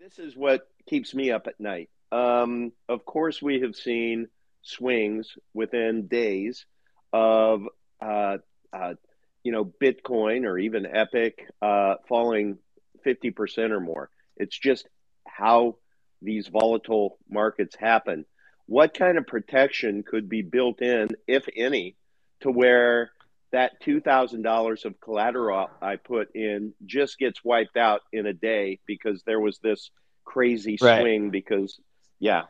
[0.00, 1.90] this is what keeps me up at night.
[2.10, 4.28] Um, of course, we have seen
[4.62, 6.64] swings within days
[7.12, 7.64] of
[8.00, 8.38] uh,
[8.72, 8.94] uh,
[9.42, 12.58] you know Bitcoin or even Epic uh, falling
[13.04, 14.08] fifty percent or more.
[14.40, 14.88] It's just
[15.26, 15.76] how
[16.22, 18.24] these volatile markets happen.
[18.66, 21.96] What kind of protection could be built in, if any,
[22.40, 23.10] to where
[23.52, 29.22] that $2,000 of collateral I put in just gets wiped out in a day because
[29.24, 29.90] there was this
[30.24, 31.32] crazy swing right.
[31.32, 31.78] because,
[32.18, 32.44] yeah.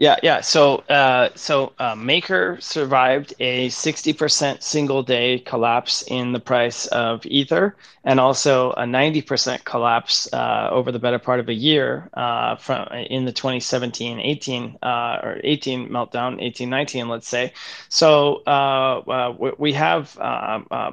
[0.00, 0.40] Yeah, yeah.
[0.40, 7.26] So, uh, so uh, Maker survived a 60% single day collapse in the price of
[7.26, 12.56] Ether, and also a 90% collapse uh, over the better part of a year uh,
[12.56, 17.52] from in the 2017-18 uh, or 18 meltdown, 18-19, let's say.
[17.90, 20.14] So uh, we have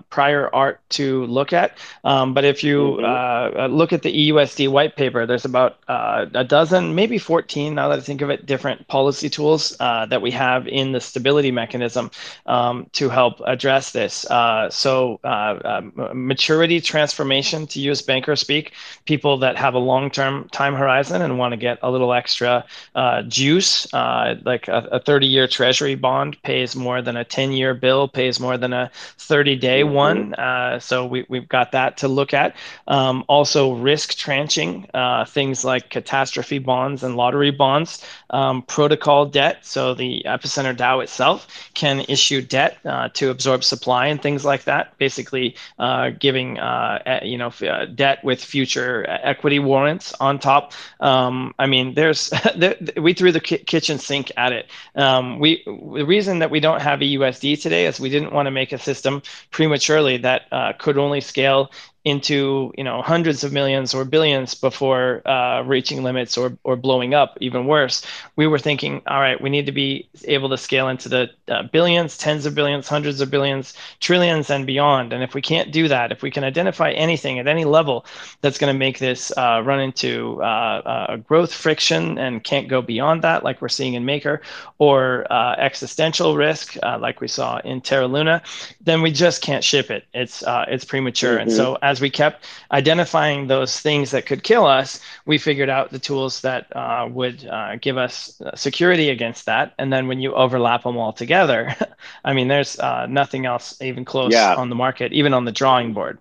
[0.10, 3.74] prior art to look at, um, but if you mm-hmm.
[3.74, 8.02] look at the EUSD white paper, there's about a dozen, maybe 14 now that I
[8.02, 12.10] think of it, different policy tools uh, that we have in the stability mechanism
[12.48, 14.26] um, to help address this.
[14.32, 18.74] Uh, so uh, um, maturity transformation, to use banker speak,
[19.06, 23.22] people that have a long-term time horizon and want to get a little extra uh,
[23.40, 28.58] juice, uh, like a 30-year treasury bond pays more than a 10-year bill, pays more
[28.58, 28.90] than a
[29.20, 29.94] 30-day mm-hmm.
[29.94, 30.34] one.
[30.34, 32.56] Uh, so we, we've got that to look at.
[32.88, 34.88] Um, also risk tranching,
[35.28, 39.66] things like catastrophe bonds and lottery bonds, um, protocol debt.
[39.66, 44.64] So the Epicenter DAO itself can issue debt uh, to absorb supply and things like
[44.64, 44.98] that.
[44.98, 47.52] Basically, uh, giving uh, you know
[47.96, 50.72] debt with future equity warrants on top.
[51.02, 52.32] Um, I mean, there's
[52.98, 54.68] we threw the kitchen sink at it.
[54.96, 58.46] Um, we the reason that we don't have a USD today is we didn't want
[58.46, 59.22] to make a system
[59.52, 61.72] prematurely that uh, could only scale
[62.08, 67.14] into you know hundreds of millions or billions before uh, reaching limits or or blowing
[67.14, 68.02] up even worse.
[68.38, 71.64] We were thinking all right we need to be able to scale into the uh,
[71.64, 75.12] billions tens of billions hundreds of billions trillions and beyond.
[75.12, 78.06] And if we can't do that if we can identify anything at any level
[78.40, 82.82] that's going to make this uh, run into uh, uh, growth friction and can't go
[82.82, 84.42] beyond that like we're seeing in maker
[84.78, 88.42] or uh, existential risk like we saw in terra luna
[88.80, 90.06] then we just can't ship it.
[90.14, 91.34] It's it's premature.
[91.34, 91.42] Mm-hmm.
[91.42, 95.68] and so as as we kept identifying those things that could kill us, we figured
[95.70, 99.74] out the tools that uh, would uh, give us uh, security against that.
[99.80, 101.76] And then when you overlap them all together,
[102.24, 104.54] I mean, there's uh, nothing else even close yeah.
[104.54, 106.20] on the market, even on the drawing board.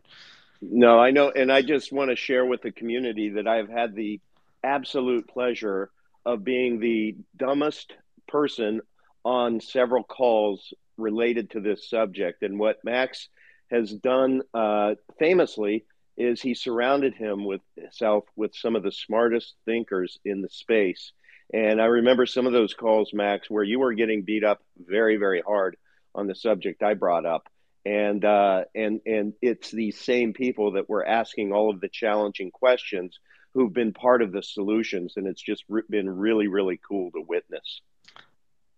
[0.62, 1.30] No, I know.
[1.30, 4.18] And I just want to share with the community that I've had the
[4.64, 5.90] absolute pleasure
[6.24, 7.92] of being the dumbest
[8.26, 8.80] person
[9.26, 12.42] on several calls related to this subject.
[12.42, 13.28] And what Max
[13.70, 15.84] has done uh, famously
[16.16, 21.12] is he surrounded him with himself with some of the smartest thinkers in the space.
[21.52, 25.16] And I remember some of those calls, Max, where you were getting beat up very,
[25.16, 25.76] very hard
[26.14, 27.48] on the subject I brought up.
[27.84, 32.50] And uh, and and it's these same people that were asking all of the challenging
[32.50, 33.20] questions
[33.54, 37.20] who've been part of the solutions, and it's just re- been really, really cool to
[37.20, 37.80] witness.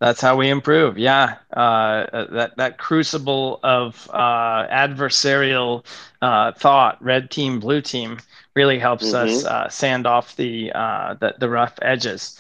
[0.01, 0.97] That's how we improve.
[0.97, 5.85] Yeah, uh, that that crucible of uh, adversarial
[6.23, 8.19] uh, thought, red team, blue team,
[8.55, 9.29] really helps mm-hmm.
[9.29, 12.39] us uh, sand off the, uh, the, the rough edges.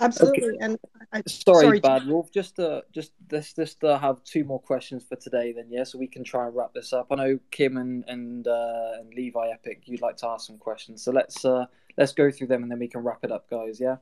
[0.00, 0.48] Absolutely.
[0.48, 0.56] Okay.
[0.60, 0.78] And
[1.12, 2.30] I, sorry, sorry, Bad Wolf.
[2.32, 5.66] Just uh, just let's just uh, have two more questions for today, then.
[5.70, 7.06] Yeah, so we can try and wrap this up.
[7.10, 11.02] I know Kim and and uh, and Levi Epic, you'd like to ask some questions,
[11.02, 11.66] so let's uh,
[11.96, 13.80] let's go through them and then we can wrap it up, guys.
[13.80, 13.96] Yeah.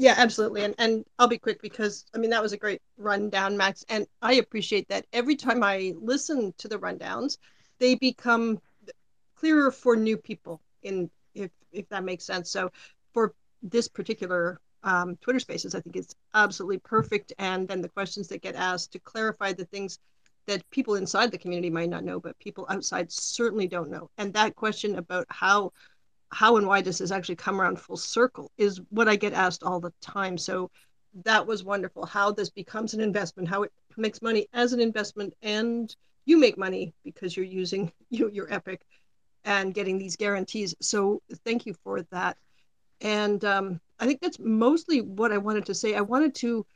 [0.00, 0.64] Yeah, absolutely.
[0.64, 3.84] And and I'll be quick because I mean that was a great rundown, Max.
[3.90, 7.36] And I appreciate that every time I listen to the rundowns,
[7.78, 8.60] they become
[9.36, 12.50] clearer for new people in if if that makes sense.
[12.50, 12.70] So
[13.12, 17.34] for this particular um, Twitter Spaces, I think it's absolutely perfect.
[17.38, 19.98] And then the questions that get asked to clarify the things
[20.46, 24.10] that people inside the community might not know, but people outside certainly don't know.
[24.18, 25.72] And that question about how
[26.32, 29.62] how and why this has actually come around full circle is what I get asked
[29.62, 30.38] all the time.
[30.38, 30.70] So
[31.24, 32.06] that was wonderful.
[32.06, 36.56] How this becomes an investment, how it makes money as an investment, and you make
[36.56, 38.82] money because you're using you, your Epic
[39.44, 40.74] and getting these guarantees.
[40.80, 42.36] So thank you for that.
[43.00, 45.94] And um, I think that's mostly what I wanted to say.
[45.94, 46.66] I wanted to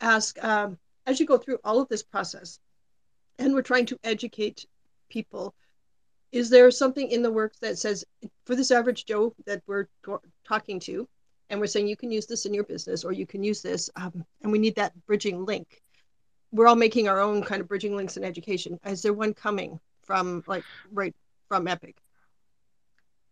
[0.00, 2.58] ask um, as you go through all of this process,
[3.38, 4.66] and we're trying to educate
[5.08, 5.54] people
[6.34, 8.04] is there something in the works that says
[8.44, 9.86] for this average joe that we're
[10.44, 11.08] talking to
[11.50, 13.88] and we're saying you can use this in your business or you can use this
[13.96, 15.82] um, and we need that bridging link.
[16.50, 18.78] We're all making our own kind of bridging links in education.
[18.84, 21.14] Is there one coming from like right
[21.48, 21.96] from epic?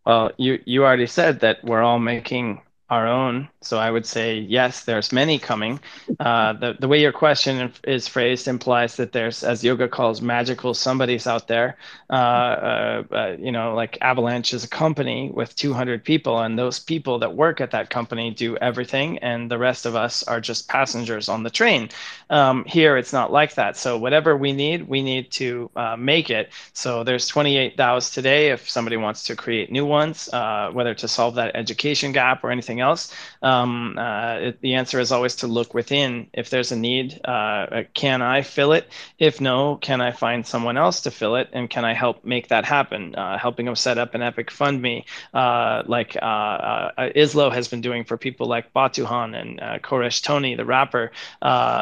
[0.06, 2.62] Well you you already said that we're all making
[2.92, 3.48] our own.
[3.62, 5.80] So I would say yes, there's many coming.
[6.20, 10.74] Uh, the the way your question is phrased implies that there's, as yoga calls, magical
[10.74, 11.78] somebodies out there.
[12.10, 16.78] Uh, uh, uh you know, like Avalanche is a company with 200 people, and those
[16.78, 20.68] people that work at that company do everything, and the rest of us are just
[20.68, 21.88] passengers on the train.
[22.28, 23.78] Um, here, it's not like that.
[23.78, 26.50] So whatever we need, we need to uh, make it.
[26.74, 28.50] So there's 28 DAOs today.
[28.50, 32.50] If somebody wants to create new ones, uh, whether to solve that education gap or
[32.50, 33.14] anything else?
[33.40, 36.28] Um, uh, it, the answer is always to look within.
[36.34, 38.88] If there's a need, uh, can I fill it?
[39.18, 41.48] If no, can I find someone else to fill it?
[41.52, 43.14] And can I help make that happen?
[43.14, 47.68] Uh, helping them set up an Epic Fund Me, uh, like uh, uh, Islo has
[47.68, 51.12] been doing for people like Batuhan and uh, Koresh Tony, the rapper,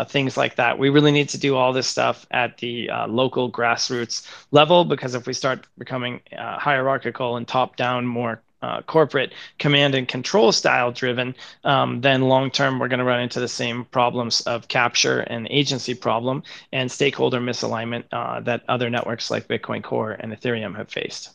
[0.08, 0.78] things like that.
[0.78, 5.26] We really need to do all this stuff at the local grassroots level because if
[5.26, 11.34] we start becoming hierarchical and top down more uh, corporate command and control style driven,
[11.64, 15.46] um, then long term we're going to run into the same problems of capture and
[15.50, 16.42] agency problem
[16.72, 21.30] and stakeholder misalignment uh, that other networks like Bitcoin Core and Ethereum have faced.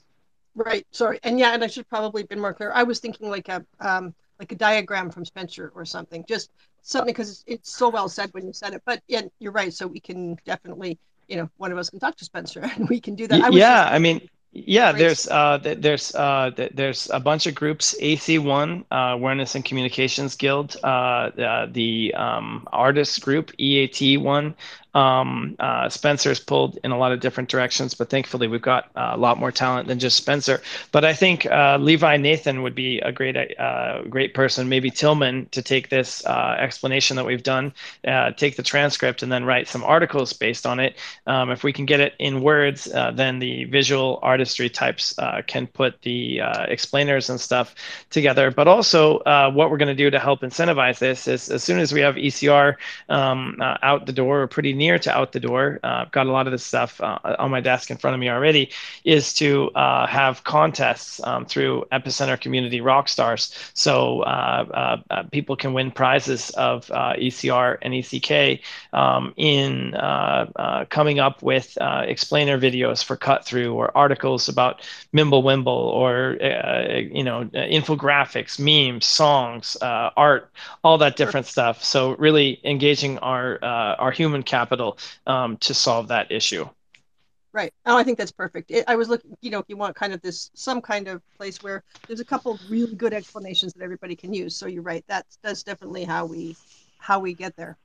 [0.56, 0.88] Right.
[0.92, 1.20] Sorry.
[1.24, 2.72] And yeah, and I should probably been more clear.
[2.74, 6.50] I was thinking like a um, like a diagram from Spencer or something, just
[6.82, 8.82] something because it's, it's so well said when you said it.
[8.86, 9.74] But yeah, you're right.
[9.74, 10.98] So we can definitely,
[11.28, 13.42] you know, one of us can talk to Spencer and we can do that.
[13.42, 13.84] I yeah.
[13.84, 13.94] Just...
[13.94, 17.94] I mean, Yeah, there's uh, there's uh, there's a bunch of groups.
[18.00, 24.56] AC1 uh, Awareness and Communications Guild, uh, the, the um, artists group EAT1,
[24.96, 29.12] um, uh, Spencer's pulled in a lot of different directions, but thankfully we've got uh,
[29.14, 30.62] a lot more talent than just Spencer.
[30.94, 34.70] But I think uh, Levi Nathan would be a great, uh, great person.
[34.70, 37.74] Maybe Tillman to take this uh, explanation that we've done,
[38.38, 40.96] take the transcript, and then write some articles based on it.
[41.28, 45.14] Um, if we can get it in words, then the visual artistry types
[45.48, 46.40] can put the
[46.70, 47.76] explainers and stuff
[48.10, 48.50] together.
[48.50, 49.20] But also,
[49.52, 52.16] what we're going to do to help incentivize this is as soon as we have
[52.16, 52.76] ECR
[53.10, 56.28] um, out the door, or pretty near near to out the door, uh, I've got
[56.28, 58.70] a lot of this stuff uh, on my desk in front of me already,
[59.04, 63.44] is to uh, have contests um, through Epicenter Community Rockstars.
[63.74, 66.86] So uh, uh, people can win prizes of
[67.28, 68.62] ECR and ECK
[68.94, 69.94] um, in
[70.90, 71.78] coming up with
[72.14, 74.82] explainer videos for cut through or articles about
[75.16, 76.38] Mimblewimble or
[77.20, 77.46] you know
[77.80, 80.52] infographics, memes, songs, art,
[80.84, 81.84] all that different stuff.
[81.84, 84.98] So really engaging our our human capital capital
[85.28, 86.68] um, to solve that issue.
[87.54, 87.74] Right.
[87.86, 88.70] Oh, I think that's perfect.
[88.70, 91.22] It, I was looking, you know, if you want kind of this, some kind of
[91.38, 94.58] place where there's a couple of really good explanations that everybody can use.
[94.58, 95.06] So you're right.
[95.08, 96.58] That's that's definitely how we
[96.98, 97.78] how we get there.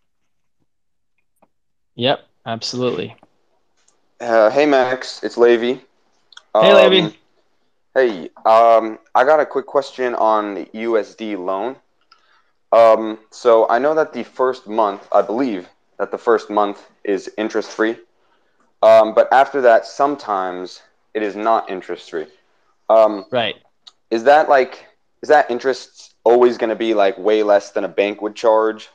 [1.95, 3.15] Yep, absolutely.
[4.21, 5.75] Uh, hey Max, it's Levy.
[6.53, 7.17] Hey um, Levy.
[7.95, 11.77] Hey, um, I got a quick question on USD loan.
[12.73, 15.69] Um, so I know that the first month, I believe,
[16.01, 17.95] that the first month is interest free.
[18.83, 20.81] Um, but after that, sometimes
[21.13, 22.27] it is not interest free.
[22.89, 23.57] Um, right.
[24.11, 24.87] Is that like,
[25.23, 28.89] is that interest always going to be like way less than a bank would charge?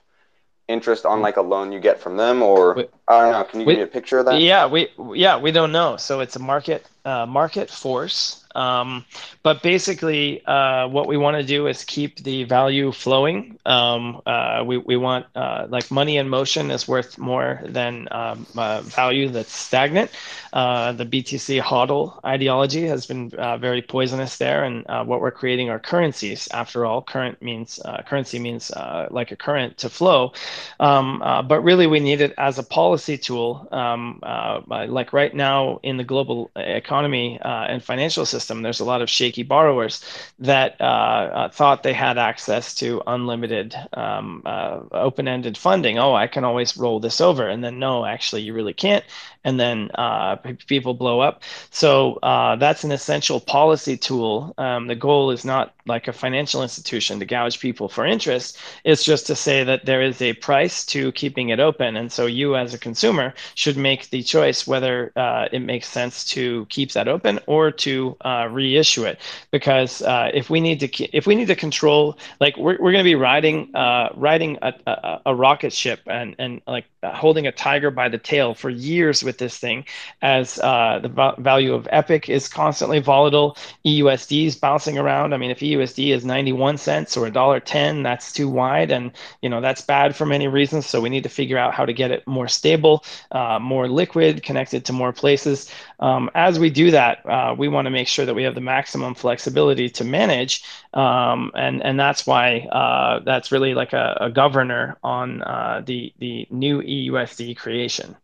[0.68, 3.60] interest on like a loan you get from them or we, i don't know can
[3.60, 6.22] you we, give me a picture of that yeah we yeah we don't know so
[6.22, 9.06] it's a market uh, market force um,
[9.44, 13.60] but basically, uh, what we want to do is keep the value flowing.
[13.66, 18.48] Um, uh, we, we want uh, like money in motion is worth more than um,
[18.58, 20.10] uh, value that's stagnant.
[20.54, 25.70] Uh, the BTC HODL ideology has been uh, very poisonous there, and what we're creating
[25.70, 26.48] are currencies.
[26.54, 28.72] After all, current means currency means
[29.12, 30.32] like a current to flow.
[30.80, 33.68] Um, but really, we need it as a policy tool.
[33.72, 34.22] Um,
[34.68, 39.10] like right now in the global economy and financial system system, there's a lot of
[39.10, 40.04] shaky borrowers
[40.40, 45.98] that uh, uh, thought they had access to unlimited um, uh, open-ended funding.
[45.98, 49.04] Oh, I can always roll this over, and then no, actually, you really can't.
[49.44, 50.38] And then uh,
[50.68, 51.42] people blow up.
[51.70, 54.54] So uh, that's an essential policy tool.
[54.58, 58.58] Um, the goal is not like a financial institution to gouge people for interest.
[58.84, 62.26] It's just to say that there is a price to keeping it open, and so
[62.26, 66.92] you as a consumer should make the choice whether uh, it makes sense to keep
[66.94, 69.20] that open or to uh, reissue it.
[69.52, 73.04] Because uh, if we need to, if we need to control, like we're, we're going
[73.04, 77.52] to be riding uh, riding a, a, a, rocket ship and and like holding a
[77.52, 79.86] tiger by the tail for years with this thing,
[80.22, 83.58] as uh, the value of Epic is constantly volatile.
[83.86, 85.34] EUSD is bouncing around.
[85.34, 89.12] I mean, if EUSD is 91 cents or a dollar 10, that's too wide, and
[89.42, 90.86] you know that's bad for many reasons.
[90.88, 94.44] So we need to figure out how to get it more stable, uh, more liquid,
[94.44, 95.70] connected to more places.
[96.00, 97.24] Um, as we do that,
[97.58, 100.64] we want to make sure that we have the maximum flexibility to manage,
[100.94, 106.14] um, and and that's why uh, that's really like a, a governor on uh, the
[106.20, 108.16] the new EUSD creation.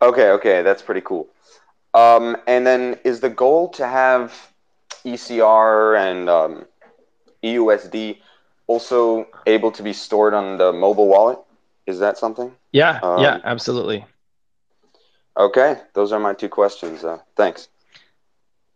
[0.00, 1.28] Okay, okay, that's pretty cool.
[1.94, 4.52] Um, and then is the goal to have
[5.04, 6.66] ECR and um,
[7.42, 8.18] EUSD
[8.66, 11.38] also able to be stored on the mobile wallet?
[11.86, 12.52] Is that something?
[12.72, 14.04] Yeah, um, yeah, absolutely.
[15.36, 17.04] Okay, those are my two questions.
[17.04, 17.68] Uh, thanks.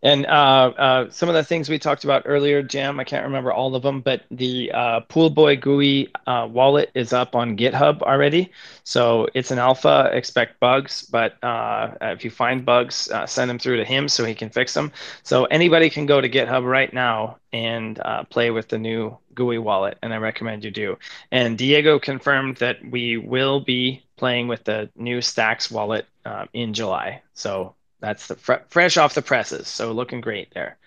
[0.07, 3.53] And uh, uh, some of the things we talked about earlier, Jam, I can't remember
[3.53, 8.53] all of them, but the uh, Poolboy GUI uh, wallet is up on GitHub already.
[8.85, 13.59] So it's an alpha, expect bugs, but uh, if you find bugs, uh, send them
[13.59, 14.93] through to him so he can fix them.
[15.25, 18.01] So anybody can go to GitHub right now and
[18.31, 20.99] play with the new GUI wallet, and I recommend you do.
[21.33, 26.07] And Diego confirmed that we will be playing with the new Stacks wallet
[26.53, 27.23] in July.
[27.35, 29.69] So that's the fr- fresh off the presses.
[29.69, 30.79] So looking great there.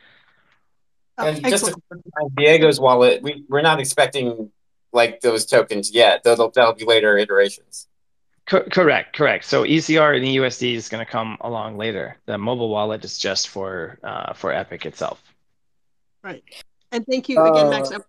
[1.18, 1.76] Oh, and just to
[2.38, 4.52] Diego's wallet, we, we're not expecting
[4.94, 6.24] like those tokens yet.
[6.24, 7.88] That'll, that'll be later iterations.
[8.46, 9.46] Co- correct, correct.
[9.46, 12.18] So ECR and EUSD is going to come along later.
[12.26, 15.22] The mobile wallet is just for uh, for Epic itself.
[16.24, 16.44] Right.
[16.92, 17.92] And thank you again, uh, Max.
[17.92, 18.00] I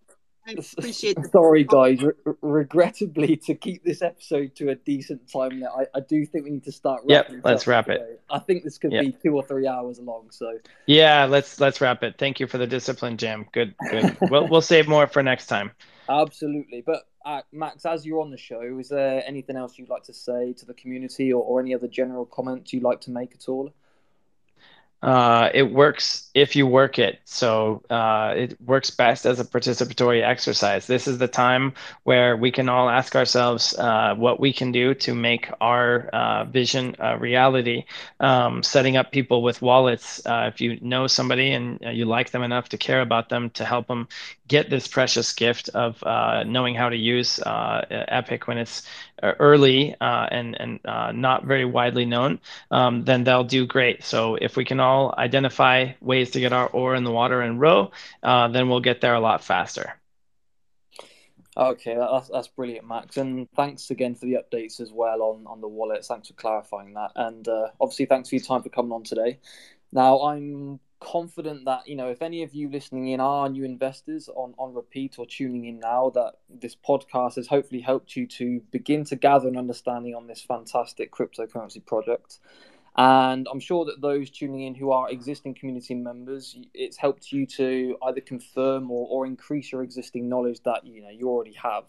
[0.78, 2.02] appreciate the Sorry, guys.
[2.02, 2.12] Re-
[2.42, 6.64] regrettably, to keep this episode to a decent time, I, I do think we need
[6.64, 7.02] to start.
[7.06, 8.00] Yep, let's wrap today.
[8.00, 8.20] it.
[8.30, 9.04] I think this could Yep.
[9.04, 10.28] be two or three hours long.
[10.30, 12.16] So Yeah, let's let's wrap it.
[12.18, 13.46] Thank you for the discipline, Jam.
[13.52, 14.16] Good, good.
[14.22, 15.70] we'll we'll save more for next time.
[16.08, 16.82] absolutely.
[16.84, 20.14] But uh, Max, as you're on the show, is there anything else you'd like to
[20.14, 23.48] say to the community, or, or any other general comments you'd like to make at
[23.48, 23.72] all?
[25.02, 27.20] Uh, it works if you work it.
[27.24, 30.86] So uh, it works best as a participatory exercise.
[30.86, 31.72] This is the time
[32.04, 36.44] where we can all ask ourselves uh, what we can do to make our uh,
[36.44, 37.84] vision a reality.
[38.20, 40.24] Um, setting up people with wallets.
[40.26, 43.50] Uh, if you know somebody and uh, you like them enough to care about them,
[43.50, 44.06] to help them
[44.48, 46.02] get this precious gift of
[46.46, 48.82] knowing how to use Epic when it's
[49.22, 52.40] early uh, and and uh, not very widely known,
[52.70, 54.04] um, then they'll do great.
[54.04, 57.60] So if we can all identify ways to get our oar in the water and
[57.60, 57.90] row,
[58.22, 59.94] uh, then we'll get there a lot faster.
[61.56, 65.60] Okay, that's that's brilliant, Max, and thanks again for the updates as well on on
[65.60, 66.08] the wallets.
[66.08, 69.38] Thanks for clarifying that, and uh, obviously thanks for your time for coming on today.
[69.92, 74.28] Now I'm confident that you know if any of you listening in are new investors
[74.28, 78.60] on on repeat or tuning in now, that this podcast has hopefully helped you to
[78.70, 82.38] begin to gather an understanding on this fantastic cryptocurrency project.
[82.96, 87.46] And I'm sure that those tuning in who are existing community members, it's helped you
[87.46, 91.84] to either confirm or, or increase your existing knowledge that you know you already have.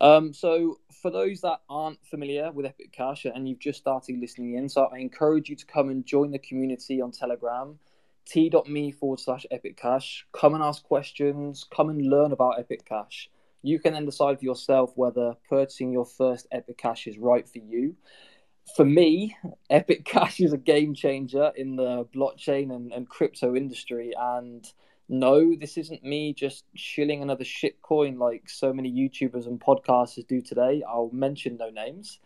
[0.00, 4.54] Um, so for those that aren't familiar with Epic Cash and you've just started listening
[4.54, 7.78] in, so I encourage you to come and join the community on Telegram,
[8.26, 10.26] t.me forward slash Epic Cash.
[10.32, 13.30] Come and ask questions, come and learn about Epic Cash.
[13.62, 17.58] You can then decide for yourself whether purchasing your first Epic Cash is right for
[17.58, 17.96] you.
[18.76, 19.36] For me,
[19.68, 24.12] Epic Cash is a game changer in the blockchain and, and crypto industry.
[24.18, 24.66] And
[25.08, 30.40] no, this isn't me just shilling another shitcoin like so many YouTubers and podcasters do
[30.40, 30.82] today.
[30.88, 32.20] I'll mention no names.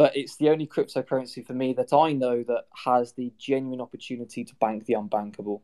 [0.00, 4.44] But it's the only cryptocurrency for me that I know that has the genuine opportunity
[4.44, 5.60] to bank the unbankable.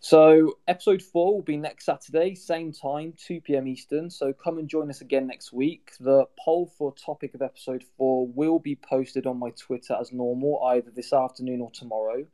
[0.00, 3.68] So, episode four will be next Saturday, same time, 2 p.m.
[3.68, 4.10] Eastern.
[4.10, 5.92] So, come and join us again next week.
[6.00, 10.60] The poll for topic of episode four will be posted on my Twitter as normal,
[10.64, 12.26] either this afternoon or tomorrow.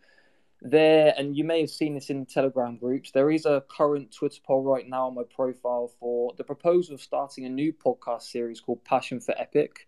[0.62, 4.11] There, and you may have seen this in the Telegram groups, there is a current
[4.11, 8.22] Twitter poll right now on my profile for the proposal of starting a new podcast
[8.22, 9.86] series called Passion for Epic.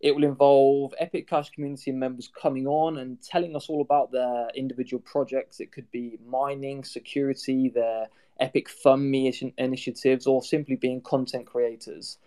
[0.00, 4.48] It will involve Epic Cash community members coming on and telling us all about their
[4.54, 5.58] individual projects.
[5.60, 12.18] It could be mining, security, their Epic Fund Me initiatives, or simply being content creators.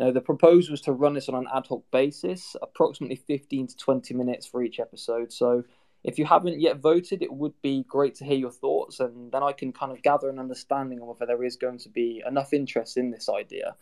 [0.00, 3.76] Now, the proposal is to run this on an ad hoc basis, approximately 15 to
[3.76, 5.32] 20 minutes for each episode.
[5.32, 5.64] So,
[6.04, 9.42] if you haven't yet voted, it would be great to hear your thoughts, and then
[9.42, 12.52] I can kind of gather an understanding of whether there is going to be enough
[12.52, 13.74] interest in this idea.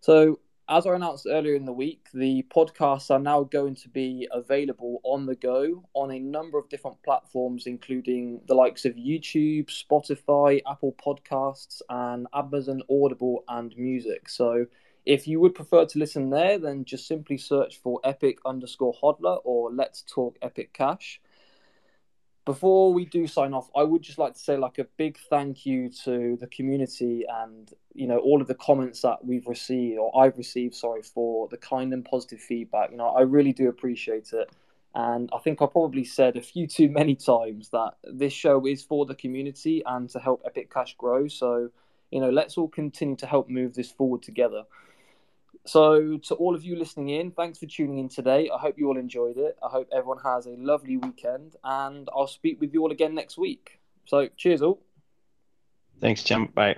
[0.00, 4.26] So, as I announced earlier in the week, the podcasts are now going to be
[4.32, 9.66] available on the go on a number of different platforms, including the likes of YouTube,
[9.66, 14.28] Spotify, Apple Podcasts, and Amazon Audible and Music.
[14.28, 14.66] So
[15.04, 19.38] if you would prefer to listen there, then just simply search for epic underscore hodler
[19.44, 21.20] or let's talk epic cash
[22.46, 25.66] before we do sign off, I would just like to say like a big thank
[25.66, 30.16] you to the community and you know all of the comments that we've received or
[30.18, 32.92] I've received, sorry, for the kind and positive feedback.
[32.92, 34.48] You know, I really do appreciate it.
[34.94, 38.82] And I think I probably said a few too many times that this show is
[38.82, 41.28] for the community and to help Epic Cash grow.
[41.28, 41.68] So,
[42.10, 44.62] you know, let's all continue to help move this forward together.
[45.66, 48.48] So, to all of you listening in, thanks for tuning in today.
[48.54, 49.56] I hope you all enjoyed it.
[49.64, 53.36] I hope everyone has a lovely weekend, and I'll speak with you all again next
[53.36, 53.80] week.
[54.04, 54.80] So, cheers, all.
[56.00, 56.46] Thanks, Jim.
[56.46, 56.76] Bye.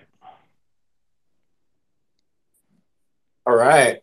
[3.47, 4.01] All right.